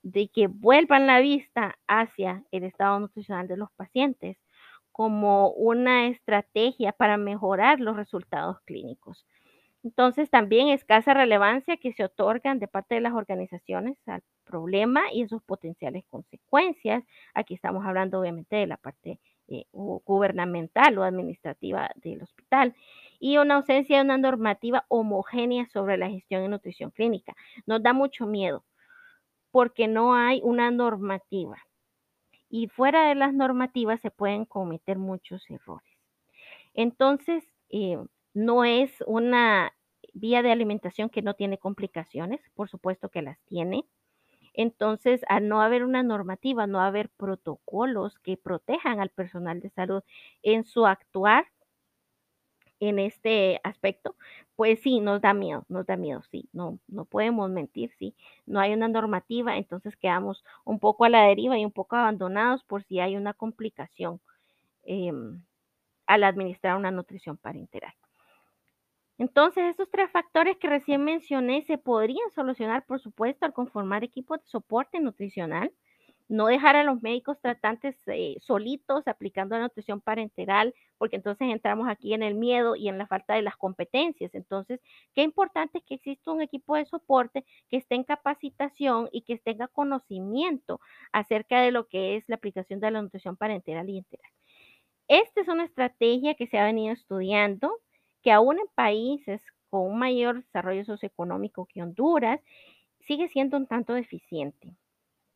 de 0.02 0.28
que 0.28 0.46
vuelvan 0.46 1.06
la 1.06 1.20
vista 1.20 1.76
hacia 1.88 2.44
el 2.52 2.64
estado 2.64 3.00
nutricional 3.00 3.48
de 3.48 3.56
los 3.56 3.70
pacientes 3.72 4.36
como 4.92 5.50
una 5.50 6.06
estrategia 6.08 6.92
para 6.92 7.16
mejorar 7.16 7.80
los 7.80 7.96
resultados 7.96 8.60
clínicos. 8.62 9.26
Entonces, 9.82 10.30
también 10.30 10.68
escasa 10.68 11.14
relevancia 11.14 11.76
que 11.76 11.92
se 11.92 12.02
otorgan 12.02 12.58
de 12.58 12.66
parte 12.66 12.96
de 12.96 13.00
las 13.00 13.12
organizaciones 13.12 13.96
al 14.06 14.22
problema 14.44 15.02
y 15.12 15.28
sus 15.28 15.42
potenciales 15.42 16.04
consecuencias. 16.08 17.04
Aquí 17.34 17.54
estamos 17.54 17.84
hablando 17.84 18.20
obviamente 18.20 18.56
de 18.56 18.66
la 18.66 18.78
parte 18.78 19.20
eh, 19.48 19.66
gubernamental 19.72 20.98
o 20.98 21.04
administrativa 21.04 21.90
del 21.96 22.22
hospital 22.22 22.74
y 23.18 23.38
una 23.38 23.56
ausencia 23.56 23.98
de 23.98 24.04
una 24.04 24.18
normativa 24.18 24.84
homogénea 24.88 25.66
sobre 25.68 25.96
la 25.96 26.08
gestión 26.08 26.44
y 26.44 26.48
nutrición 26.48 26.90
clínica. 26.90 27.34
Nos 27.66 27.82
da 27.82 27.92
mucho 27.92 28.26
miedo 28.26 28.64
porque 29.50 29.88
no 29.88 30.14
hay 30.14 30.40
una 30.44 30.70
normativa 30.70 31.58
y 32.48 32.68
fuera 32.68 33.08
de 33.08 33.14
las 33.14 33.34
normativas 33.34 34.00
se 34.00 34.10
pueden 34.10 34.44
cometer 34.44 34.98
muchos 34.98 35.48
errores. 35.50 35.90
Entonces, 36.74 37.44
eh, 37.70 37.98
no 38.34 38.64
es 38.64 39.02
una 39.06 39.72
vía 40.12 40.42
de 40.42 40.52
alimentación 40.52 41.10
que 41.10 41.22
no 41.22 41.34
tiene 41.34 41.58
complicaciones, 41.58 42.40
por 42.54 42.68
supuesto 42.68 43.08
que 43.08 43.22
las 43.22 43.38
tiene. 43.46 43.84
Entonces, 44.54 45.22
al 45.28 45.48
no 45.48 45.60
haber 45.60 45.84
una 45.84 46.02
normativa, 46.02 46.66
no 46.66 46.80
haber 46.80 47.10
protocolos 47.10 48.18
que 48.20 48.36
protejan 48.36 49.00
al 49.00 49.10
personal 49.10 49.60
de 49.60 49.70
salud 49.70 50.02
en 50.42 50.64
su 50.64 50.86
actuar 50.86 51.46
en 52.80 52.98
este 52.98 53.60
aspecto, 53.64 54.16
pues 54.54 54.80
sí, 54.80 55.00
nos 55.00 55.20
da 55.20 55.34
miedo, 55.34 55.64
nos 55.68 55.86
da 55.86 55.96
miedo, 55.96 56.22
sí, 56.30 56.48
no, 56.52 56.78
no 56.88 57.04
podemos 57.04 57.50
mentir, 57.50 57.92
sí, 57.98 58.14
no 58.46 58.60
hay 58.60 58.72
una 58.72 58.88
normativa, 58.88 59.56
entonces 59.56 59.96
quedamos 59.96 60.44
un 60.64 60.78
poco 60.78 61.04
a 61.04 61.08
la 61.08 61.22
deriva 61.26 61.58
y 61.58 61.64
un 61.64 61.72
poco 61.72 61.96
abandonados 61.96 62.64
por 62.64 62.82
si 62.84 63.00
hay 63.00 63.16
una 63.16 63.34
complicación 63.34 64.20
em, 64.84 65.42
al 66.06 66.24
administrar 66.24 66.76
una 66.76 66.90
nutrición 66.90 67.36
parenteral. 67.36 67.94
Entonces, 69.18 69.64
estos 69.64 69.90
tres 69.90 70.10
factores 70.10 70.58
que 70.58 70.68
recién 70.68 71.02
mencioné 71.02 71.62
se 71.62 71.78
podrían 71.78 72.30
solucionar, 72.34 72.84
por 72.84 73.00
supuesto, 73.00 73.46
al 73.46 73.54
conformar 73.54 74.04
equipos 74.04 74.40
de 74.40 74.46
soporte 74.46 75.00
nutricional, 75.00 75.72
no 76.28 76.46
dejar 76.46 76.76
a 76.76 76.84
los 76.84 77.02
médicos 77.02 77.40
tratantes 77.40 77.96
eh, 78.06 78.36
solitos 78.40 79.06
aplicando 79.06 79.56
la 79.56 79.62
nutrición 79.62 80.00
parenteral, 80.00 80.74
porque 80.98 81.16
entonces 81.16 81.48
entramos 81.50 81.88
aquí 81.88 82.14
en 82.14 82.22
el 82.22 82.34
miedo 82.34 82.76
y 82.76 82.88
en 82.88 82.98
la 82.98 83.06
falta 83.06 83.34
de 83.34 83.42
las 83.42 83.56
competencias. 83.56 84.34
Entonces, 84.34 84.80
qué 85.14 85.22
importante 85.22 85.78
es 85.78 85.84
que 85.84 85.94
exista 85.94 86.32
un 86.32 86.42
equipo 86.42 86.76
de 86.76 86.86
soporte 86.86 87.44
que 87.68 87.76
esté 87.76 87.94
en 87.94 88.04
capacitación 88.04 89.08
y 89.12 89.22
que 89.22 89.38
tenga 89.38 89.68
conocimiento 89.68 90.80
acerca 91.12 91.60
de 91.60 91.70
lo 91.70 91.86
que 91.86 92.16
es 92.16 92.28
la 92.28 92.36
aplicación 92.36 92.80
de 92.80 92.90
la 92.90 93.02
nutrición 93.02 93.36
parenteral 93.36 93.88
y 93.88 93.98
enteral. 93.98 94.30
Esta 95.08 95.40
es 95.40 95.48
una 95.48 95.64
estrategia 95.64 96.34
que 96.34 96.46
se 96.48 96.58
ha 96.58 96.64
venido 96.64 96.92
estudiando 96.92 97.72
que 98.22 98.32
aún 98.32 98.58
en 98.58 98.66
países 98.74 99.40
con 99.70 99.82
un 99.82 99.98
mayor 99.98 100.42
desarrollo 100.42 100.84
socioeconómico 100.84 101.66
que 101.66 101.82
Honduras, 101.82 102.40
sigue 103.00 103.28
siendo 103.28 103.56
un 103.56 103.66
tanto 103.66 103.94
deficiente. 103.94 104.74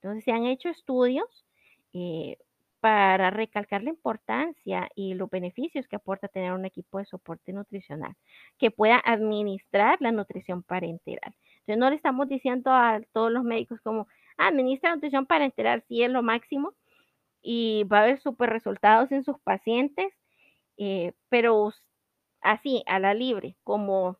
Entonces 0.02 0.24
se 0.24 0.32
han 0.32 0.46
hecho 0.46 0.68
estudios 0.68 1.44
eh, 1.92 2.38
para 2.80 3.30
recalcar 3.30 3.82
la 3.82 3.90
importancia 3.90 4.88
y 4.94 5.14
los 5.14 5.28
beneficios 5.28 5.86
que 5.86 5.96
aporta 5.96 6.28
tener 6.28 6.52
un 6.52 6.64
equipo 6.64 6.98
de 6.98 7.04
soporte 7.04 7.52
nutricional 7.52 8.14
que 8.58 8.70
pueda 8.70 9.00
administrar 9.04 9.98
la 10.00 10.12
nutrición 10.12 10.62
parenteral. 10.62 11.34
Entonces 11.60 11.78
no 11.78 11.90
le 11.90 11.96
estamos 11.96 12.28
diciendo 12.28 12.70
a 12.72 13.00
todos 13.12 13.30
los 13.30 13.44
médicos 13.44 13.80
como, 13.82 14.08
ah, 14.38 14.48
administra 14.48 14.94
nutrición 14.94 15.26
parenteral, 15.26 15.84
sí 15.88 16.02
es 16.02 16.10
lo 16.10 16.22
máximo 16.22 16.72
y 17.42 17.84
va 17.84 18.00
a 18.00 18.02
haber 18.04 18.20
super 18.20 18.50
resultados 18.50 19.12
en 19.12 19.24
sus 19.24 19.38
pacientes, 19.40 20.12
eh, 20.78 21.12
pero 21.28 21.72
así, 22.40 22.82
a 22.86 22.98
la 22.98 23.14
libre, 23.14 23.56
como 23.64 24.18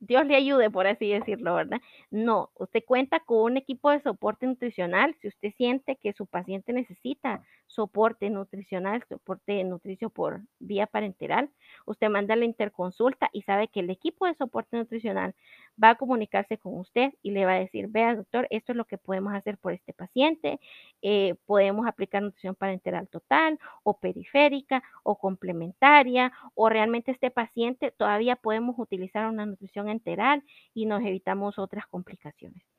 Dios 0.00 0.26
le 0.26 0.36
ayude, 0.36 0.70
por 0.70 0.86
así 0.86 1.08
decirlo, 1.10 1.54
¿verdad? 1.54 1.80
No, 2.10 2.50
usted 2.54 2.82
cuenta 2.86 3.20
con 3.20 3.52
un 3.52 3.56
equipo 3.56 3.90
de 3.90 4.00
soporte 4.00 4.46
nutricional. 4.46 5.14
Si 5.20 5.28
usted 5.28 5.52
siente 5.56 5.96
que 5.96 6.12
su 6.12 6.26
paciente 6.26 6.72
necesita 6.72 7.42
soporte 7.66 8.30
nutricional, 8.30 9.04
soporte 9.08 9.62
nutricio 9.64 10.10
por 10.10 10.40
vía 10.58 10.86
parenteral, 10.86 11.50
usted 11.84 12.08
manda 12.08 12.36
la 12.36 12.44
interconsulta 12.44 13.28
y 13.32 13.42
sabe 13.42 13.68
que 13.68 13.80
el 13.80 13.90
equipo 13.90 14.26
de 14.26 14.34
soporte 14.34 14.76
nutricional 14.76 15.34
va 15.82 15.90
a 15.90 15.94
comunicarse 15.96 16.58
con 16.58 16.78
usted 16.78 17.12
y 17.22 17.32
le 17.32 17.44
va 17.44 17.52
a 17.52 17.60
decir, 17.60 17.88
vea 17.88 18.14
doctor, 18.14 18.46
esto 18.50 18.72
es 18.72 18.76
lo 18.76 18.86
que 18.86 18.98
podemos 18.98 19.34
hacer 19.34 19.58
por 19.58 19.72
este 19.72 19.92
paciente, 19.92 20.60
eh, 21.02 21.34
podemos 21.46 21.86
aplicar 21.86 22.22
nutrición 22.22 22.54
parenteral 22.54 23.08
total 23.08 23.58
o 23.82 23.98
periférica 23.98 24.82
o 25.02 25.18
complementaria 25.18 26.32
o 26.54 26.68
realmente 26.68 27.10
este 27.12 27.30
paciente 27.30 27.90
todavía 27.90 28.36
podemos 28.36 28.76
utilizar 28.78 29.26
una 29.26 29.46
nutrición 29.46 29.88
enteral 29.88 30.42
y 30.74 30.86
nos 30.86 31.02
evitamos 31.02 31.58
otras 31.58 31.86
complicaciones. 31.86 32.75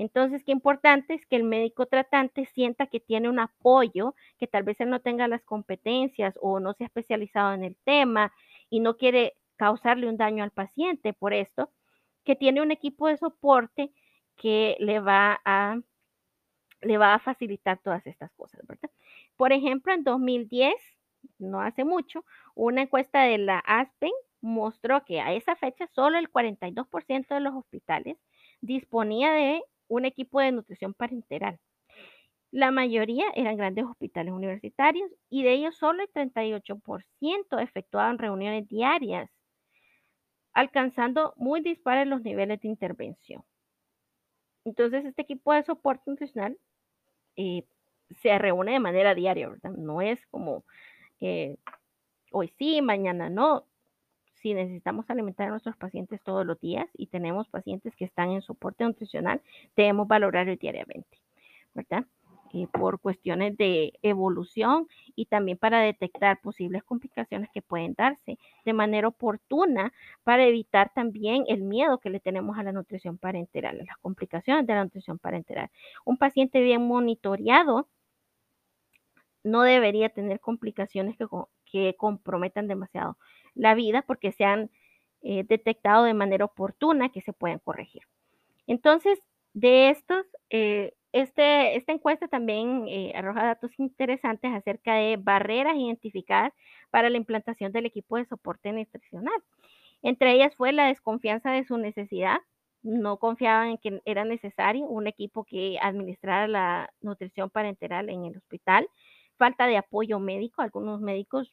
Entonces, 0.00 0.42
qué 0.44 0.52
importante 0.52 1.12
es 1.12 1.26
que 1.26 1.36
el 1.36 1.44
médico 1.44 1.84
tratante 1.84 2.46
sienta 2.46 2.86
que 2.86 3.00
tiene 3.00 3.28
un 3.28 3.38
apoyo, 3.38 4.14
que 4.38 4.46
tal 4.46 4.62
vez 4.62 4.80
él 4.80 4.88
no 4.88 5.00
tenga 5.00 5.28
las 5.28 5.42
competencias 5.42 6.38
o 6.40 6.58
no 6.58 6.72
se 6.72 6.84
ha 6.84 6.86
especializado 6.86 7.52
en 7.52 7.64
el 7.64 7.76
tema 7.84 8.32
y 8.70 8.80
no 8.80 8.96
quiere 8.96 9.34
causarle 9.56 10.08
un 10.08 10.16
daño 10.16 10.42
al 10.42 10.52
paciente 10.52 11.12
por 11.12 11.34
esto, 11.34 11.70
que 12.24 12.34
tiene 12.34 12.62
un 12.62 12.70
equipo 12.70 13.08
de 13.08 13.18
soporte 13.18 13.92
que 14.36 14.74
le 14.80 15.00
va 15.00 15.38
a, 15.44 15.78
le 16.80 16.96
va 16.96 17.12
a 17.12 17.18
facilitar 17.18 17.78
todas 17.82 18.06
estas 18.06 18.32
cosas, 18.32 18.66
¿verdad? 18.66 18.90
Por 19.36 19.52
ejemplo, 19.52 19.92
en 19.92 20.02
2010, 20.02 20.72
no 21.38 21.60
hace 21.60 21.84
mucho, 21.84 22.24
una 22.54 22.80
encuesta 22.80 23.24
de 23.24 23.36
la 23.36 23.58
ASPEN 23.58 24.12
mostró 24.40 25.04
que 25.04 25.20
a 25.20 25.34
esa 25.34 25.56
fecha 25.56 25.86
solo 25.88 26.16
el 26.16 26.30
42% 26.30 27.34
de 27.34 27.40
los 27.40 27.54
hospitales 27.54 28.16
disponía 28.62 29.32
de 29.32 29.62
un 29.90 30.04
equipo 30.06 30.40
de 30.40 30.52
nutrición 30.52 30.94
parenteral. 30.94 31.58
La 32.52 32.70
mayoría 32.70 33.26
eran 33.34 33.56
grandes 33.56 33.84
hospitales 33.84 34.32
universitarios 34.32 35.10
y 35.28 35.42
de 35.42 35.52
ellos 35.52 35.76
solo 35.76 36.02
el 36.02 36.10
38% 36.12 37.58
efectuaban 37.58 38.18
reuniones 38.18 38.68
diarias 38.68 39.30
alcanzando 40.52 41.34
muy 41.36 41.60
dispares 41.60 42.06
los 42.06 42.22
niveles 42.22 42.60
de 42.60 42.68
intervención. 42.68 43.42
Entonces, 44.64 45.04
este 45.04 45.22
equipo 45.22 45.52
de 45.52 45.62
soporte 45.62 46.10
nutricional 46.10 46.56
eh, 47.36 47.64
se 48.22 48.38
reúne 48.38 48.72
de 48.72 48.80
manera 48.80 49.14
diaria, 49.14 49.48
¿verdad? 49.48 49.72
No 49.72 50.02
es 50.02 50.26
como 50.26 50.64
hoy 52.32 52.48
sí, 52.58 52.82
mañana 52.82 53.30
no. 53.30 53.66
Si 54.40 54.54
necesitamos 54.54 55.08
alimentar 55.10 55.48
a 55.48 55.50
nuestros 55.50 55.76
pacientes 55.76 56.20
todos 56.22 56.46
los 56.46 56.58
días 56.60 56.86
y 56.94 57.06
tenemos 57.06 57.48
pacientes 57.48 57.94
que 57.94 58.04
están 58.04 58.30
en 58.30 58.42
soporte 58.42 58.84
nutricional, 58.84 59.42
debemos 59.76 60.08
valorarlo 60.08 60.56
diariamente, 60.56 61.18
¿verdad? 61.74 62.04
Eh, 62.52 62.66
por 62.72 62.98
cuestiones 62.98 63.56
de 63.56 63.92
evolución 64.02 64.88
y 65.14 65.26
también 65.26 65.56
para 65.56 65.82
detectar 65.82 66.40
posibles 66.40 66.82
complicaciones 66.82 67.48
que 67.54 67.62
pueden 67.62 67.94
darse 67.94 68.38
de 68.64 68.72
manera 68.72 69.06
oportuna 69.06 69.92
para 70.24 70.44
evitar 70.44 70.90
también 70.92 71.44
el 71.46 71.62
miedo 71.62 71.98
que 71.98 72.10
le 72.10 72.18
tenemos 72.18 72.58
a 72.58 72.64
la 72.64 72.72
nutrición 72.72 73.18
parenteral, 73.18 73.78
a 73.80 73.84
las 73.84 73.98
complicaciones 73.98 74.66
de 74.66 74.74
la 74.74 74.82
nutrición 74.82 75.20
parenteral. 75.20 75.70
Un 76.04 76.16
paciente 76.16 76.60
bien 76.60 76.88
monitoreado 76.88 77.86
no 79.44 79.62
debería 79.62 80.08
tener 80.08 80.40
complicaciones 80.40 81.16
que, 81.16 81.26
que 81.70 81.94
comprometan 81.96 82.68
demasiado 82.68 83.16
la 83.54 83.74
vida 83.74 84.02
porque 84.02 84.32
se 84.32 84.44
han 84.44 84.70
eh, 85.22 85.44
detectado 85.48 86.04
de 86.04 86.14
manera 86.14 86.44
oportuna 86.44 87.10
que 87.10 87.20
se 87.20 87.32
pueden 87.32 87.58
corregir. 87.58 88.02
Entonces, 88.66 89.18
de 89.52 89.90
estos, 89.90 90.26
eh, 90.50 90.94
este, 91.12 91.76
esta 91.76 91.92
encuesta 91.92 92.28
también 92.28 92.86
eh, 92.88 93.12
arroja 93.14 93.44
datos 93.44 93.72
interesantes 93.78 94.52
acerca 94.52 94.94
de 94.94 95.16
barreras 95.16 95.76
identificadas 95.76 96.52
para 96.90 97.10
la 97.10 97.16
implantación 97.16 97.72
del 97.72 97.86
equipo 97.86 98.16
de 98.16 98.26
soporte 98.26 98.72
nutricional. 98.72 99.42
Entre 100.02 100.32
ellas 100.32 100.54
fue 100.56 100.72
la 100.72 100.86
desconfianza 100.86 101.50
de 101.50 101.64
su 101.64 101.76
necesidad 101.76 102.38
no 102.82 103.18
confiaban 103.18 103.70
en 103.70 103.78
que 103.78 104.00
era 104.04 104.24
necesario 104.24 104.86
un 104.86 105.06
equipo 105.06 105.44
que 105.44 105.78
administrara 105.80 106.48
la 106.48 106.92
nutrición 107.00 107.50
parenteral 107.50 108.08
en 108.08 108.24
el 108.24 108.36
hospital, 108.36 108.88
falta 109.36 109.66
de 109.66 109.76
apoyo 109.76 110.18
médico, 110.18 110.62
algunos 110.62 111.00
médicos 111.00 111.52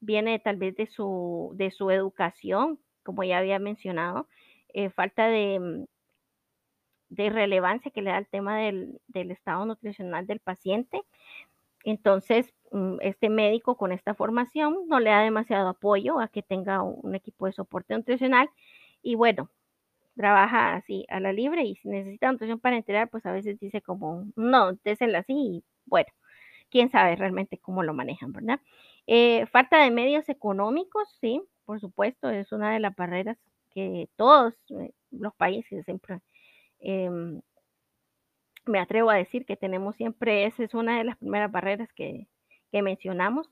viene 0.00 0.38
tal 0.38 0.56
vez 0.56 0.76
de 0.76 0.86
su, 0.86 1.52
de 1.54 1.70
su 1.70 1.90
educación, 1.90 2.78
como 3.02 3.24
ya 3.24 3.38
había 3.38 3.58
mencionado, 3.58 4.28
eh, 4.74 4.90
falta 4.90 5.28
de, 5.28 5.58
mm, 5.60 5.84
de 7.10 7.30
relevancia 7.30 7.90
que 7.90 8.02
le 8.02 8.10
da 8.10 8.18
el 8.18 8.28
tema 8.28 8.58
del, 8.58 9.00
del 9.08 9.30
estado 9.30 9.64
nutricional 9.64 10.26
del 10.26 10.40
paciente. 10.40 11.02
Entonces, 11.84 12.52
mm, 12.72 12.96
este 13.00 13.30
médico 13.30 13.76
con 13.76 13.92
esta 13.92 14.14
formación 14.14 14.88
no 14.88 15.00
le 15.00 15.10
da 15.10 15.22
demasiado 15.22 15.68
apoyo 15.70 16.20
a 16.20 16.28
que 16.28 16.42
tenga 16.42 16.82
un 16.82 17.14
equipo 17.14 17.46
de 17.46 17.52
soporte 17.52 17.94
nutricional 17.94 18.50
y 19.02 19.14
bueno, 19.14 19.50
trabaja 20.16 20.74
así 20.74 21.06
a 21.08 21.20
la 21.20 21.32
libre 21.32 21.64
y 21.64 21.76
si 21.76 21.88
necesita 21.88 22.30
nutrición 22.32 22.60
parenteral, 22.60 23.08
pues 23.08 23.24
a 23.26 23.32
veces 23.32 23.60
dice 23.60 23.80
como, 23.82 24.26
no, 24.36 24.72
désela 24.84 25.20
así 25.20 25.34
y 25.34 25.64
bueno, 25.86 26.08
quién 26.70 26.90
sabe 26.90 27.16
realmente 27.16 27.58
cómo 27.58 27.82
lo 27.82 27.94
manejan, 27.94 28.32
¿verdad? 28.32 28.60
Eh, 29.06 29.46
falta 29.46 29.82
de 29.82 29.90
medios 29.90 30.28
económicos, 30.28 31.08
sí, 31.20 31.42
por 31.64 31.80
supuesto, 31.80 32.30
es 32.30 32.52
una 32.52 32.72
de 32.72 32.80
las 32.80 32.94
barreras 32.94 33.38
que 33.70 34.08
todos 34.16 34.54
eh, 34.70 34.92
los 35.10 35.34
países 35.34 35.84
siempre, 35.84 36.20
em, 36.80 37.40
me 38.66 38.78
atrevo 38.80 39.10
a 39.10 39.16
decir 39.16 39.46
que 39.46 39.56
tenemos 39.56 39.96
siempre, 39.96 40.44
esa 40.44 40.62
es 40.64 40.74
una 40.74 40.98
de 40.98 41.04
las 41.04 41.16
primeras 41.16 41.50
barreras 41.50 41.88
que, 41.94 42.26
mencionamos. 42.72 43.50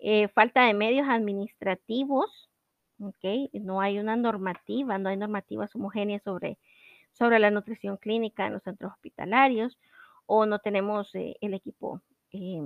Eh, 0.00 0.28
falta 0.28 0.66
de 0.66 0.74
medios 0.74 1.08
administrativos, 1.08 2.50
¿ok? 3.00 3.50
No 3.54 3.80
hay 3.80 3.98
una 3.98 4.16
normativa, 4.16 4.98
no 4.98 5.08
hay 5.08 5.16
normativas 5.16 5.74
homogéneas 5.76 6.22
sobre, 6.24 6.58
sobre 7.12 7.38
la 7.38 7.50
nutrición 7.50 7.96
clínica 7.96 8.46
en 8.46 8.54
los 8.54 8.62
centros 8.64 8.92
hospitalarios 8.92 9.78
o 10.26 10.46
no 10.46 10.58
tenemos 10.58 11.14
el 11.14 11.54
equipo 11.54 12.02
eh, 12.36 12.62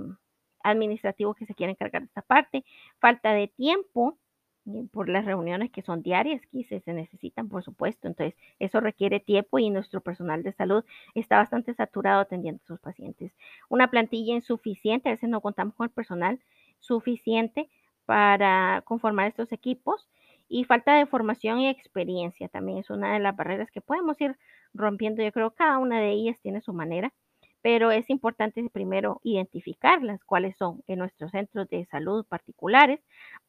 administrativo 0.63 1.35
que 1.35 1.47
se 1.47 1.55
quiere 1.55 1.73
encargar 1.73 2.03
de 2.03 2.07
esta 2.07 2.23
parte. 2.23 2.65
Falta 2.99 3.33
de 3.33 3.49
tiempo 3.49 4.19
eh, 4.67 4.85
por 4.93 5.09
las 5.09 5.25
reuniones 5.25 5.71
que 5.71 5.83
son 5.83 6.03
diarias, 6.03 6.43
que 6.53 6.65
se, 6.65 6.81
se 6.81 6.93
necesitan, 6.93 7.49
por 7.49 7.63
supuesto. 7.63 8.09
Entonces, 8.09 8.39
eso 8.59 8.81
requiere 8.81 9.21
tiempo 9.21 9.59
y 9.59 9.71
nuestro 9.71 10.01
personal 10.01 10.43
de 10.43 10.53
salud 10.53 10.85
está 11.15 11.39
bastante 11.39 11.75
saturado 11.75 12.21
atendiendo 12.21 12.61
a 12.65 12.67
sus 12.67 12.81
pacientes. 12.81 13.33
Una 13.69 13.91
plantilla 13.91 14.35
insuficiente, 14.35 15.09
a 15.09 15.13
veces 15.13 15.31
no 15.31 15.41
contamos 15.41 15.75
con 15.75 15.85
el 15.85 15.91
personal 15.91 16.41
suficiente 16.79 17.69
para 18.07 18.83
conformar 18.85 19.29
estos 19.29 19.53
equipos 19.53 20.09
y 20.49 20.65
falta 20.65 20.97
de 20.97 21.07
formación 21.07 21.61
y 21.61 21.69
experiencia 21.69 22.49
también 22.49 22.79
es 22.79 22.91
una 22.91 23.13
de 23.13 23.21
las 23.21 23.37
barreras 23.37 23.71
que 23.71 23.81
podemos 23.81 24.21
ir 24.21 24.37
rompiendo. 24.75 25.23
Yo 25.23 25.31
creo 25.31 25.51
que 25.51 25.59
cada 25.59 25.79
una 25.79 26.01
de 26.01 26.11
ellas 26.11 26.37
tiene 26.43 26.61
su 26.61 26.73
manera, 26.73 27.15
pero 27.63 27.91
es 27.91 28.09
importante 28.11 28.69
primero 28.73 29.21
identificarlas, 29.23 30.25
cuáles 30.25 30.57
son 30.57 30.83
en 30.87 30.99
nuestros 30.99 31.31
centros 31.33 31.69
de 31.69 31.85
salud 31.87 32.25
particulares 32.27 33.01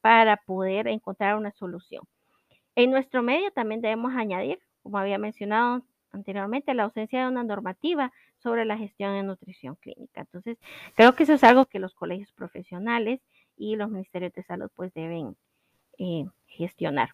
para 0.02 0.38
poder 0.38 0.88
encontrar 0.88 1.38
una 1.38 1.52
solución. 1.52 2.04
En 2.76 2.92
nuestro 2.92 3.24
medio 3.24 3.52
también 3.52 3.82
debemos 3.82 4.14
añadir, 4.16 4.60
como 4.84 4.98
había 4.98 5.18
mencionado 5.18 5.84
anteriormente, 6.12 6.74
la 6.74 6.84
ausencia 6.84 7.22
de 7.22 7.30
una 7.30 7.44
normativa 7.44 8.12
sobre 8.40 8.66
la 8.66 8.78
gestión 8.78 9.14
de 9.14 9.24
nutrición 9.24 9.76
clínica. 9.76 10.22
Entonces, 10.22 10.58
creo 10.96 11.16
que 11.16 11.24
eso 11.24 11.34
es 11.34 11.44
algo 11.44 11.66
que 11.66 11.80
los 11.80 11.94
colegios 11.94 12.32
profesionales 12.34 13.22
y 13.58 13.76
los 13.76 13.90
ministerios 13.90 14.34
de 14.34 14.44
salud 14.44 14.70
pues 14.76 14.94
deben 14.94 15.36
eh, 15.98 16.26
gestionar. 16.48 17.10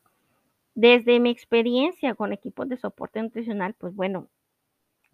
Desde 0.74 1.20
mi 1.20 1.30
experiencia 1.30 2.16
con 2.16 2.34
equipos 2.34 2.70
de 2.70 2.78
soporte 2.78 3.22
nutricional, 3.22 3.74
pues 3.74 3.96
bueno, 3.96 4.30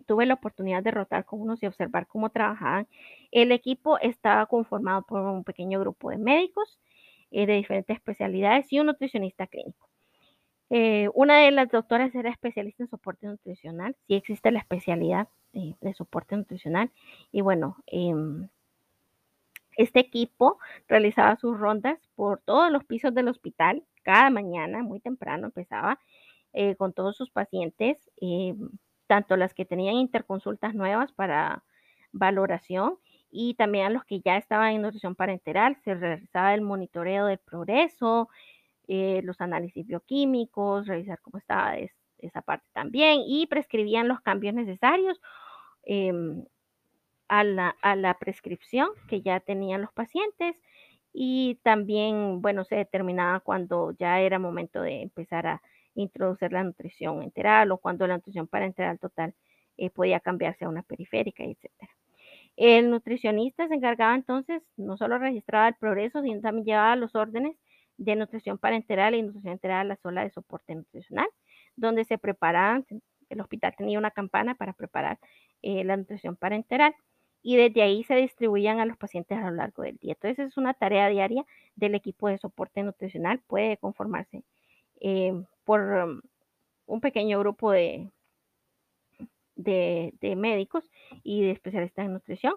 tuve 0.03 0.25
la 0.25 0.35
oportunidad 0.35 0.83
de 0.83 0.91
rotar 0.91 1.25
con 1.25 1.41
unos 1.41 1.61
y 1.63 1.67
observar 1.67 2.07
cómo 2.07 2.29
trabajaban. 2.29 2.87
El 3.31 3.51
equipo 3.51 3.97
estaba 3.99 4.45
conformado 4.45 5.03
por 5.03 5.21
un 5.21 5.43
pequeño 5.43 5.79
grupo 5.79 6.09
de 6.11 6.17
médicos 6.17 6.79
eh, 7.31 7.45
de 7.45 7.53
diferentes 7.53 7.95
especialidades 7.95 8.71
y 8.71 8.79
un 8.79 8.87
nutricionista 8.87 9.47
clínico. 9.47 9.89
Eh, 10.69 11.09
una 11.13 11.39
de 11.39 11.51
las 11.51 11.69
doctoras 11.69 12.15
era 12.15 12.29
especialista 12.31 12.83
en 12.83 12.89
soporte 12.89 13.27
nutricional, 13.27 13.95
sí 14.07 14.15
existe 14.15 14.51
la 14.51 14.59
especialidad 14.59 15.27
de 15.53 15.93
soporte 15.93 16.35
nutricional 16.35 16.89
y 17.31 17.41
bueno, 17.41 17.77
em, 17.85 18.49
este 19.77 19.99
equipo 19.99 20.59
realizaba 20.87 21.35
sus 21.35 21.59
rondas 21.59 21.99
por 22.15 22.39
todos 22.41 22.71
los 22.71 22.83
pisos 22.85 23.13
del 23.13 23.27
hospital. 23.27 23.83
Cada 24.03 24.29
mañana, 24.29 24.83
muy 24.83 24.99
temprano, 24.99 25.47
empezaba 25.47 25.99
eh, 26.53 26.75
con 26.75 26.93
todos 26.93 27.17
sus 27.17 27.31
pacientes, 27.31 27.97
eh, 28.21 28.55
tanto 29.07 29.37
las 29.37 29.53
que 29.53 29.65
tenían 29.65 29.95
interconsultas 29.95 30.75
nuevas 30.75 31.11
para 31.11 31.63
valoración 32.11 32.97
y 33.31 33.55
también 33.55 33.87
a 33.87 33.89
los 33.89 34.05
que 34.05 34.21
ya 34.21 34.37
estaban 34.37 34.73
en 34.73 34.81
nutrición 34.83 35.15
parenteral. 35.15 35.77
Se 35.83 35.95
realizaba 35.95 36.53
el 36.53 36.61
monitoreo 36.61 37.25
del 37.25 37.39
progreso, 37.39 38.29
eh, 38.87 39.21
los 39.23 39.41
análisis 39.41 39.85
bioquímicos, 39.85 40.87
revisar 40.87 41.19
cómo 41.21 41.39
estaba 41.39 41.75
esa 42.19 42.41
parte 42.41 42.67
también 42.73 43.21
y 43.25 43.47
prescribían 43.47 44.07
los 44.07 44.21
cambios 44.21 44.53
necesarios. 44.53 45.19
Em, 45.83 46.45
a 47.27 47.43
la, 47.95 48.17
prescripción 48.19 48.89
que 49.07 49.21
ya 49.21 49.39
tenían 49.39 49.81
los 49.81 49.91
pacientes 49.91 50.55
y 51.13 51.59
también, 51.63 52.41
bueno, 52.41 52.63
se 52.63 52.75
determinaba 52.75 53.39
cuando 53.39 53.91
ya 53.91 54.19
era 54.21 54.39
momento 54.39 54.81
de 54.81 55.01
empezar 55.01 55.47
a 55.47 55.61
introducir 55.95 56.51
la 56.51 56.63
nutrición 56.63 57.21
enteral 57.21 57.71
o 57.71 57.77
cuando 57.77 58.07
la 58.07 58.15
nutrición 58.15 58.47
parenteral 58.47 58.99
total 58.99 59.33
eh, 59.77 59.89
podía 59.89 60.19
cambiarse 60.19 60.65
a 60.65 60.69
una 60.69 60.83
periférica, 60.83 61.43
etc. 61.43 61.69
El 62.55 62.89
nutricionista 62.91 63.67
se 63.67 63.75
encargaba 63.75 64.15
entonces, 64.15 64.61
no 64.77 64.97
solo 64.97 65.17
registraba 65.17 65.67
el 65.67 65.75
progreso, 65.75 66.21
sino 66.21 66.41
también 66.41 66.65
llevaba 66.65 66.95
los 66.95 67.15
órdenes 67.15 67.57
de 67.97 68.15
nutrición 68.15 68.57
parenteral 68.57 69.15
y 69.15 69.23
nutrición 69.23 69.53
enteral 69.53 69.81
a 69.81 69.89
la 69.89 69.95
sola 69.97 70.23
de 70.23 70.29
soporte 70.31 70.75
nutricional, 70.75 71.27
donde 71.75 72.05
se 72.05 72.17
preparaban, 72.17 72.85
el 73.29 73.41
hospital 73.41 73.73
tenía 73.77 73.97
una 73.97 74.11
campana 74.11 74.55
para 74.55 74.73
preparar 74.73 75.19
eh, 75.61 75.83
la 75.83 75.97
nutrición 75.97 76.35
parenteral 76.35 76.95
y 77.41 77.57
desde 77.57 77.81
ahí 77.81 78.03
se 78.03 78.15
distribuían 78.15 78.79
a 78.79 78.85
los 78.85 78.97
pacientes 78.97 79.37
a 79.37 79.49
lo 79.49 79.55
largo 79.55 79.83
del 79.83 79.97
día. 79.97 80.13
Entonces 80.13 80.47
es 80.47 80.57
una 80.57 80.73
tarea 80.73 81.09
diaria 81.09 81.45
del 81.75 81.95
equipo 81.95 82.27
de 82.29 82.37
soporte 82.37 82.83
nutricional, 82.83 83.39
puede 83.47 83.77
conformarse 83.77 84.43
eh, 85.01 85.33
por 85.63 85.81
um, 85.81 86.21
un 86.85 87.01
pequeño 87.01 87.39
grupo 87.39 87.71
de, 87.71 88.11
de, 89.55 90.35
médicos 90.35 90.89
y 91.23 91.41
de 91.41 91.51
especialistas 91.51 92.05
en 92.05 92.13
nutrición 92.13 92.55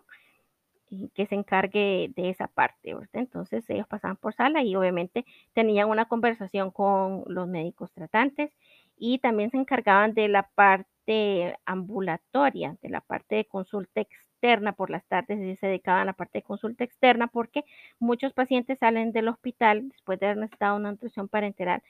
que 1.14 1.26
se 1.26 1.34
encargue 1.34 2.12
de 2.14 2.30
esa 2.30 2.46
parte. 2.46 2.94
Entonces 3.12 3.68
ellos 3.68 3.88
pasaban 3.88 4.16
por 4.16 4.34
sala 4.34 4.62
y 4.62 4.76
obviamente 4.76 5.24
tenían 5.52 5.88
una 5.88 6.06
conversación 6.06 6.70
con 6.70 7.24
los 7.26 7.48
médicos 7.48 7.92
tratantes 7.92 8.52
y 8.96 9.18
también 9.18 9.50
se 9.50 9.56
encargaban 9.56 10.14
de 10.14 10.28
la 10.28 10.48
parte 10.54 11.56
ambulatoria, 11.64 12.76
de 12.82 12.88
la 12.88 13.00
parte 13.00 13.36
de 13.36 13.44
consulta 13.46 14.00
externa 14.00 14.72
por 14.72 14.90
las 14.90 15.04
tardes 15.06 15.40
y 15.40 15.56
se 15.56 15.66
dedicaban 15.66 16.02
a 16.02 16.04
la 16.04 16.12
parte 16.12 16.38
de 16.38 16.42
consulta 16.42 16.84
externa 16.84 17.26
porque 17.26 17.64
muchos 17.98 18.32
pacientes 18.32 18.78
salen 18.78 19.12
del 19.12 19.28
hospital 19.28 19.88
después 19.88 20.20
de 20.20 20.26
haber 20.26 20.38
necesitado 20.38 20.76
una 20.76 20.92
nutrición 20.92 21.28
parenteral, 21.28 21.82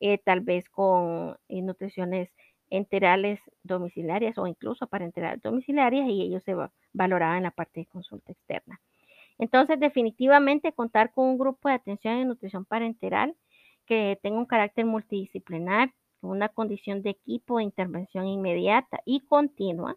eh, 0.00 0.18
tal 0.18 0.40
vez 0.40 0.68
con 0.70 1.36
eh, 1.48 1.62
nutriciones 1.62 2.30
enterales 2.70 3.40
domiciliarias 3.62 4.38
o 4.38 4.46
incluso 4.46 4.86
parenterales 4.86 5.42
domiciliarias 5.42 6.08
y 6.08 6.22
ellos 6.22 6.42
se 6.44 6.54
valoraban 6.92 7.38
en 7.38 7.42
la 7.44 7.50
parte 7.50 7.80
de 7.80 7.86
consulta 7.86 8.32
externa. 8.32 8.80
Entonces, 9.38 9.80
definitivamente 9.80 10.72
contar 10.72 11.12
con 11.12 11.26
un 11.26 11.38
grupo 11.38 11.68
de 11.68 11.74
atención 11.74 12.14
en 12.14 12.28
nutrición 12.28 12.64
parenteral 12.64 13.36
que 13.86 14.18
tenga 14.22 14.38
un 14.38 14.46
carácter 14.46 14.86
multidisciplinar, 14.86 15.92
una 16.20 16.48
condición 16.48 17.02
de 17.02 17.10
equipo 17.10 17.58
de 17.58 17.64
intervención 17.64 18.26
inmediata 18.26 19.00
y 19.04 19.20
continua, 19.20 19.96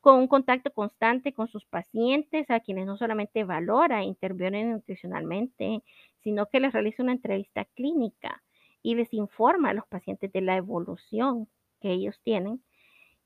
con 0.00 0.18
un 0.18 0.28
contacto 0.28 0.70
constante 0.70 1.32
con 1.32 1.48
sus 1.48 1.64
pacientes, 1.64 2.50
a 2.50 2.60
quienes 2.60 2.84
no 2.86 2.98
solamente 2.98 3.42
valora 3.44 4.02
e 4.02 4.04
interviene 4.04 4.64
nutricionalmente, 4.64 5.82
sino 6.20 6.46
que 6.46 6.60
les 6.60 6.72
realiza 6.72 7.02
una 7.02 7.12
entrevista 7.12 7.64
clínica 7.64 8.43
y 8.84 8.94
les 8.94 9.12
informa 9.14 9.70
a 9.70 9.74
los 9.74 9.86
pacientes 9.86 10.30
de 10.32 10.42
la 10.42 10.56
evolución 10.56 11.48
que 11.80 11.90
ellos 11.90 12.20
tienen, 12.22 12.62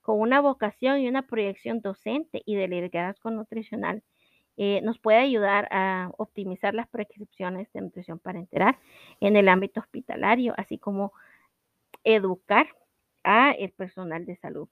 con 0.01 0.21
una 0.21 0.41
vocación 0.41 1.01
y 1.01 1.09
una 1.09 1.27
proyección 1.27 1.81
docente 1.83 2.43
y 2.47 2.55
de 2.55 2.69
liderazgo 2.69 3.31
nutricional, 3.31 4.03
eh, 4.57 4.81
nos 4.83 4.99
puede 5.01 5.19
ayudar 5.19 5.69
a 5.73 6.11
optimizar 6.17 6.75
las 6.75 6.89
prescripciones 6.89 7.71
de 7.73 7.83
nutrición 7.83 8.21
parenteral 8.21 8.79
en 9.21 9.37
el 9.37 9.49
ámbito 9.49 9.81
hospitalario, 9.81 10.55
así 10.57 10.79
como 10.79 11.13
educar 12.05 12.69
a 13.25 13.51
el 13.51 13.73
personal 13.73 14.27
de 14.27 14.37
salud 14.37 14.69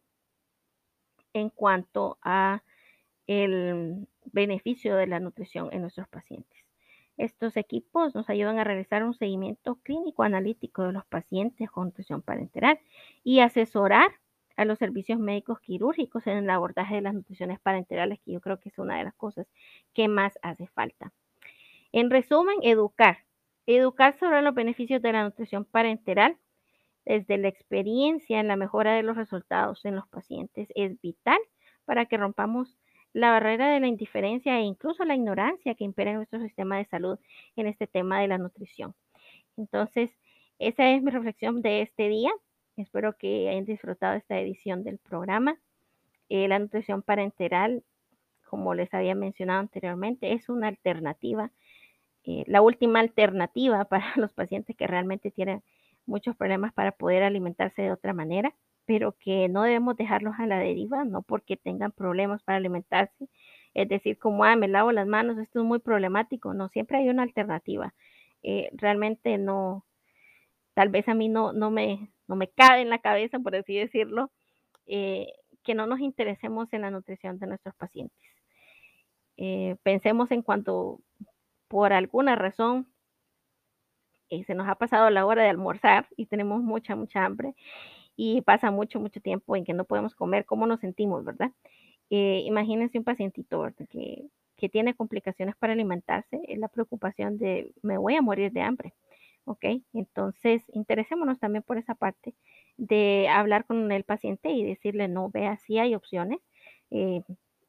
en 1.33 1.51
cuanto 1.51 2.19
a 2.23 2.63
el 3.27 4.07
beneficio 4.27 4.97
de 4.97 5.09
la 5.09 5.21
nutrición 5.21 5.69
en 5.73 5.83
nuestros 5.83 6.09
pacientes. 6.09 6.66
Estos 7.17 7.57
equipos 7.57 8.15
nos 8.15 8.29
ayudan 8.29 8.59
a 8.59 8.65
realizar 8.65 9.05
un 9.05 9.15
seguimiento 9.15 9.77
clínico 9.77 10.23
analítico 10.23 10.83
de 10.83 10.93
los 10.93 11.07
pacientes 11.07 11.71
con 11.71 11.87
nutrición 11.87 12.23
parenteral 12.23 12.79
y 13.25 13.41
asesorar 13.41 14.11
a 14.57 14.65
los 14.65 14.79
servicios 14.79 15.19
médicos 15.19 15.61
quirúrgicos 15.61 16.27
en 16.27 16.39
el 16.39 16.51
abordaje 16.51 16.97
de 16.97 17.03
las 17.03 17.15
nutriciones 17.15 17.61
parenterales, 17.61 18.21
que 18.21 18.33
yo 18.33 18.41
creo 18.41 18.59
que 18.59 18.71
es 18.71 18.79
una 18.79 18.99
de 18.99 19.05
las 19.05 19.15
cosas 19.15 19.47
que 19.93 20.09
más 20.09 20.39
hace 20.43 20.67
falta. 20.69 21.13
En 21.93 22.11
resumen, 22.11 22.57
educar. 22.63 23.19
Educar 23.67 24.17
sobre 24.19 24.43
los 24.43 24.55
beneficios 24.55 25.03
de 25.03 25.13
la 25.13 25.25
nutrición 25.25 25.65
parenteral 25.65 26.37
desde 27.05 27.39
la 27.39 27.49
experiencia 27.49 28.41
en 28.41 28.49
la 28.49 28.57
mejora 28.57 28.95
de 28.95 29.03
los 29.03 29.17
resultados 29.17 29.85
en 29.85 29.97
los 29.97 30.07
pacientes 30.09 30.69
es 30.75 31.01
vital 31.01 31.39
para 31.85 32.07
que 32.07 32.17
rompamos 32.17 32.77
la 33.17 33.31
barrera 33.31 33.71
de 33.73 33.81
la 33.81 33.87
indiferencia 33.87 34.59
e 34.59 34.63
incluso 34.65 35.03
la 35.07 35.15
ignorancia 35.15 35.75
que 35.75 35.85
impera 35.85 36.11
en 36.11 36.19
nuestro 36.19 36.39
sistema 36.39 36.77
de 36.77 36.85
salud 36.85 37.19
en 37.57 37.67
este 37.67 37.87
tema 37.87 38.21
de 38.21 38.29
la 38.29 38.37
nutrición. 38.37 38.95
Entonces, 39.57 40.11
esa 40.59 40.91
es 40.91 41.03
mi 41.03 41.11
reflexión 41.11 41.63
de 41.63 41.81
este 41.81 42.11
día. 42.11 42.31
Espero 42.77 43.17
que 43.17 43.49
hayan 43.49 43.65
disfrutado 43.65 44.17
esta 44.17 44.39
edición 44.39 44.85
del 44.85 44.99
programa. 44.99 45.59
Eh, 46.29 46.47
la 46.47 46.59
nutrición 46.59 47.01
parenteral, 47.01 47.85
como 48.45 48.75
les 48.75 48.93
había 48.93 49.15
mencionado 49.15 49.61
anteriormente, 49.61 50.35
es 50.35 50.51
una 50.51 50.69
alternativa, 50.69 51.51
eh, 52.25 52.45
la 52.47 52.61
última 52.61 53.01
alternativa 53.01 53.85
para 53.89 54.13
los 54.17 54.35
pacientes 54.35 54.77
que 54.77 54.87
realmente 54.87 55.31
tienen 55.31 55.63
muchos 56.05 56.37
problemas 56.37 56.75
para 56.75 56.93
poder 56.93 57.23
alimentarse 57.23 57.81
de 57.81 57.93
otra 57.93 58.13
manera, 58.13 58.55
pero 58.87 59.13
que 59.19 59.49
no 59.49 59.63
debemos 59.65 59.97
dejarlos 59.97 60.35
a 60.39 60.47
la 60.47 60.59
deriva, 60.59 61.05
no 61.05 61.23
porque 61.23 61.57
tengan 61.57 61.93
problemas 61.93 62.43
para 62.45 62.59
alimentarse, 62.59 63.29
es 63.75 63.89
decir, 63.89 64.19
como, 64.19 64.45
ah, 64.45 64.57
me 64.57 64.69
lavo 64.69 64.93
las 64.93 65.07
manos, 65.07 65.39
esto 65.39 65.61
es 65.61 65.67
muy 65.67 65.81
problemático, 65.81 66.55
no, 66.55 66.69
siempre 66.71 66.99
hay 66.99 67.09
una 67.11 67.25
alternativa. 67.25 67.95
Eh, 68.43 68.71
realmente 68.73 69.39
no, 69.39 69.85
tal 70.75 70.89
vez 70.89 71.09
a 71.09 71.15
mí 71.15 71.29
no, 71.29 71.53
no, 71.53 71.71
me, 71.71 72.11
no 72.29 72.37
me 72.37 72.49
cabe 72.49 72.83
en 72.83 72.91
la 72.91 73.01
cabeza, 73.01 73.39
por 73.41 73.57
así 73.57 73.77
decirlo, 73.77 74.31
eh, 74.87 75.33
que 75.65 75.75
no 75.75 75.87
nos 75.87 76.01
interesemos 76.01 76.73
en 76.73 76.83
la 76.83 76.91
nutrición 76.91 77.39
de 77.39 77.49
nuestros 77.49 77.75
pacientes. 77.75 78.17
Eh, 79.37 79.77
pensemos 79.83 80.31
en 80.31 80.43
cuanto 80.43 81.01
por 81.69 81.93
alguna 81.93 82.37
razón 82.37 82.87
se 84.29 84.55
nos 84.55 84.69
ha 84.69 84.75
pasado 84.75 85.09
la 85.11 85.25
hora 85.27 85.43
de 85.43 85.51
almorzar 85.51 86.09
y 86.17 86.27
tenemos 86.27 86.63
mucha, 86.63 86.97
mucha 86.97 87.25
hambre 87.25 87.55
y 88.17 88.43
pasa 88.43 88.71
mucho, 88.71 89.01
mucho 89.01 89.21
tiempo 89.21 89.57
en 89.57 89.65
que 89.65 89.75
no 89.75 89.85
podemos 89.85 90.15
comer, 90.15 90.47
¿cómo 90.47 90.67
nos 90.67 90.81
sentimos, 90.81 91.25
verdad? 91.25 91.53
imagínense 92.09 92.99
un 92.99 93.05
pacientito 93.05 93.67
que, 93.91 94.29
que 94.57 94.69
tiene 94.69 94.95
complicaciones 94.95 95.57
para 95.57 95.73
alimentarse, 95.73 96.41
es 96.49 96.59
la 96.59 96.69
preocupación 96.69 97.37
de 97.39 97.73
me 97.83 97.99
voy 97.99 98.15
a 98.15 98.23
morir 98.23 98.53
de 98.53 98.63
hambre. 98.63 98.95
¿ok? 99.47 99.65
Entonces, 99.95 100.63
interesémonos 100.73 101.39
también 101.39 101.63
por 101.63 101.79
esa 101.79 101.95
parte 101.95 102.35
de 102.77 103.29
hablar 103.29 103.65
con 103.65 103.91
el 103.93 104.05
paciente 104.05 104.51
y 104.51 104.65
decirle, 104.65 105.09
no, 105.09 105.31
vea, 105.31 105.57
sí 105.57 105.79
hay 105.79 105.95
opciones. 105.95 106.41
Eh, 106.91 107.23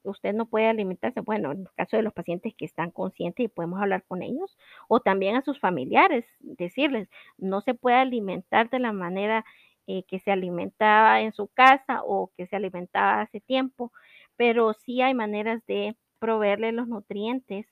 usted 0.03 0.33
no 0.33 0.47
puede 0.47 0.67
alimentarse, 0.67 1.21
bueno, 1.21 1.51
en 1.51 1.61
el 1.61 1.69
caso 1.75 1.97
de 1.97 2.03
los 2.03 2.13
pacientes 2.13 2.53
que 2.55 2.65
están 2.65 2.91
conscientes 2.91 3.45
y 3.45 3.49
podemos 3.49 3.79
hablar 3.81 4.03
con 4.07 4.23
ellos, 4.23 4.57
o 4.87 4.99
también 4.99 5.35
a 5.35 5.41
sus 5.43 5.59
familiares, 5.59 6.25
decirles, 6.39 7.09
no 7.37 7.61
se 7.61 7.73
puede 7.73 7.97
alimentar 7.97 8.69
de 8.69 8.79
la 8.79 8.93
manera 8.93 9.45
eh, 9.87 10.03
que 10.03 10.19
se 10.19 10.31
alimentaba 10.31 11.21
en 11.21 11.33
su 11.33 11.47
casa 11.47 12.01
o 12.03 12.31
que 12.37 12.47
se 12.47 12.55
alimentaba 12.55 13.21
hace 13.21 13.39
tiempo, 13.41 13.91
pero 14.35 14.73
sí 14.73 15.01
hay 15.01 15.13
maneras 15.13 15.65
de 15.65 15.95
proveerle 16.19 16.71
los 16.71 16.87
nutrientes 16.87 17.67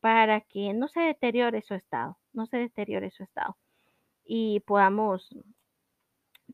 para 0.00 0.40
que 0.42 0.74
no 0.74 0.88
se 0.88 1.00
deteriore 1.00 1.62
su 1.62 1.74
estado, 1.74 2.18
no 2.32 2.46
se 2.46 2.58
deteriore 2.58 3.10
su 3.10 3.22
estado 3.22 3.56
y 4.24 4.60
podamos 4.60 5.34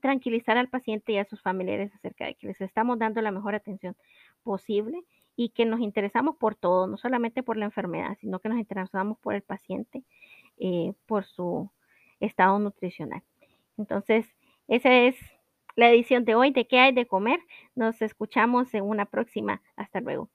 tranquilizar 0.01 0.57
al 0.57 0.68
paciente 0.68 1.12
y 1.12 1.18
a 1.18 1.25
sus 1.25 1.42
familiares 1.42 1.92
acerca 1.94 2.27
de 2.27 2.35
que 2.35 2.46
les 2.46 2.61
estamos 2.61 2.99
dando 2.99 3.20
la 3.20 3.31
mejor 3.31 3.55
atención 3.55 3.96
posible 4.42 5.03
y 5.37 5.51
que 5.51 5.64
nos 5.64 5.81
interesamos 5.81 6.37
por 6.37 6.55
todo, 6.55 6.87
no 6.87 6.96
solamente 6.96 7.42
por 7.42 7.57
la 7.57 7.64
enfermedad, 7.64 8.16
sino 8.20 8.40
que 8.40 8.49
nos 8.49 8.59
interesamos 8.59 9.18
por 9.18 9.35
el 9.35 9.42
paciente, 9.42 10.05
eh, 10.59 10.92
por 11.07 11.25
su 11.25 11.70
estado 12.20 12.59
nutricional. 12.59 13.23
Entonces, 13.79 14.27
esa 14.70 14.90
es 14.94 15.16
la 15.76 15.90
edición 15.90 16.24
de 16.24 16.35
hoy 16.35 16.52
de 16.52 16.66
¿Qué 16.66 16.78
hay 16.78 16.92
de 16.92 17.06
comer? 17.06 17.40
Nos 17.74 18.00
escuchamos 18.02 18.72
en 18.74 18.85
una 18.85 19.06
próxima. 19.06 19.62
Hasta 19.76 20.00
luego. 20.00 20.30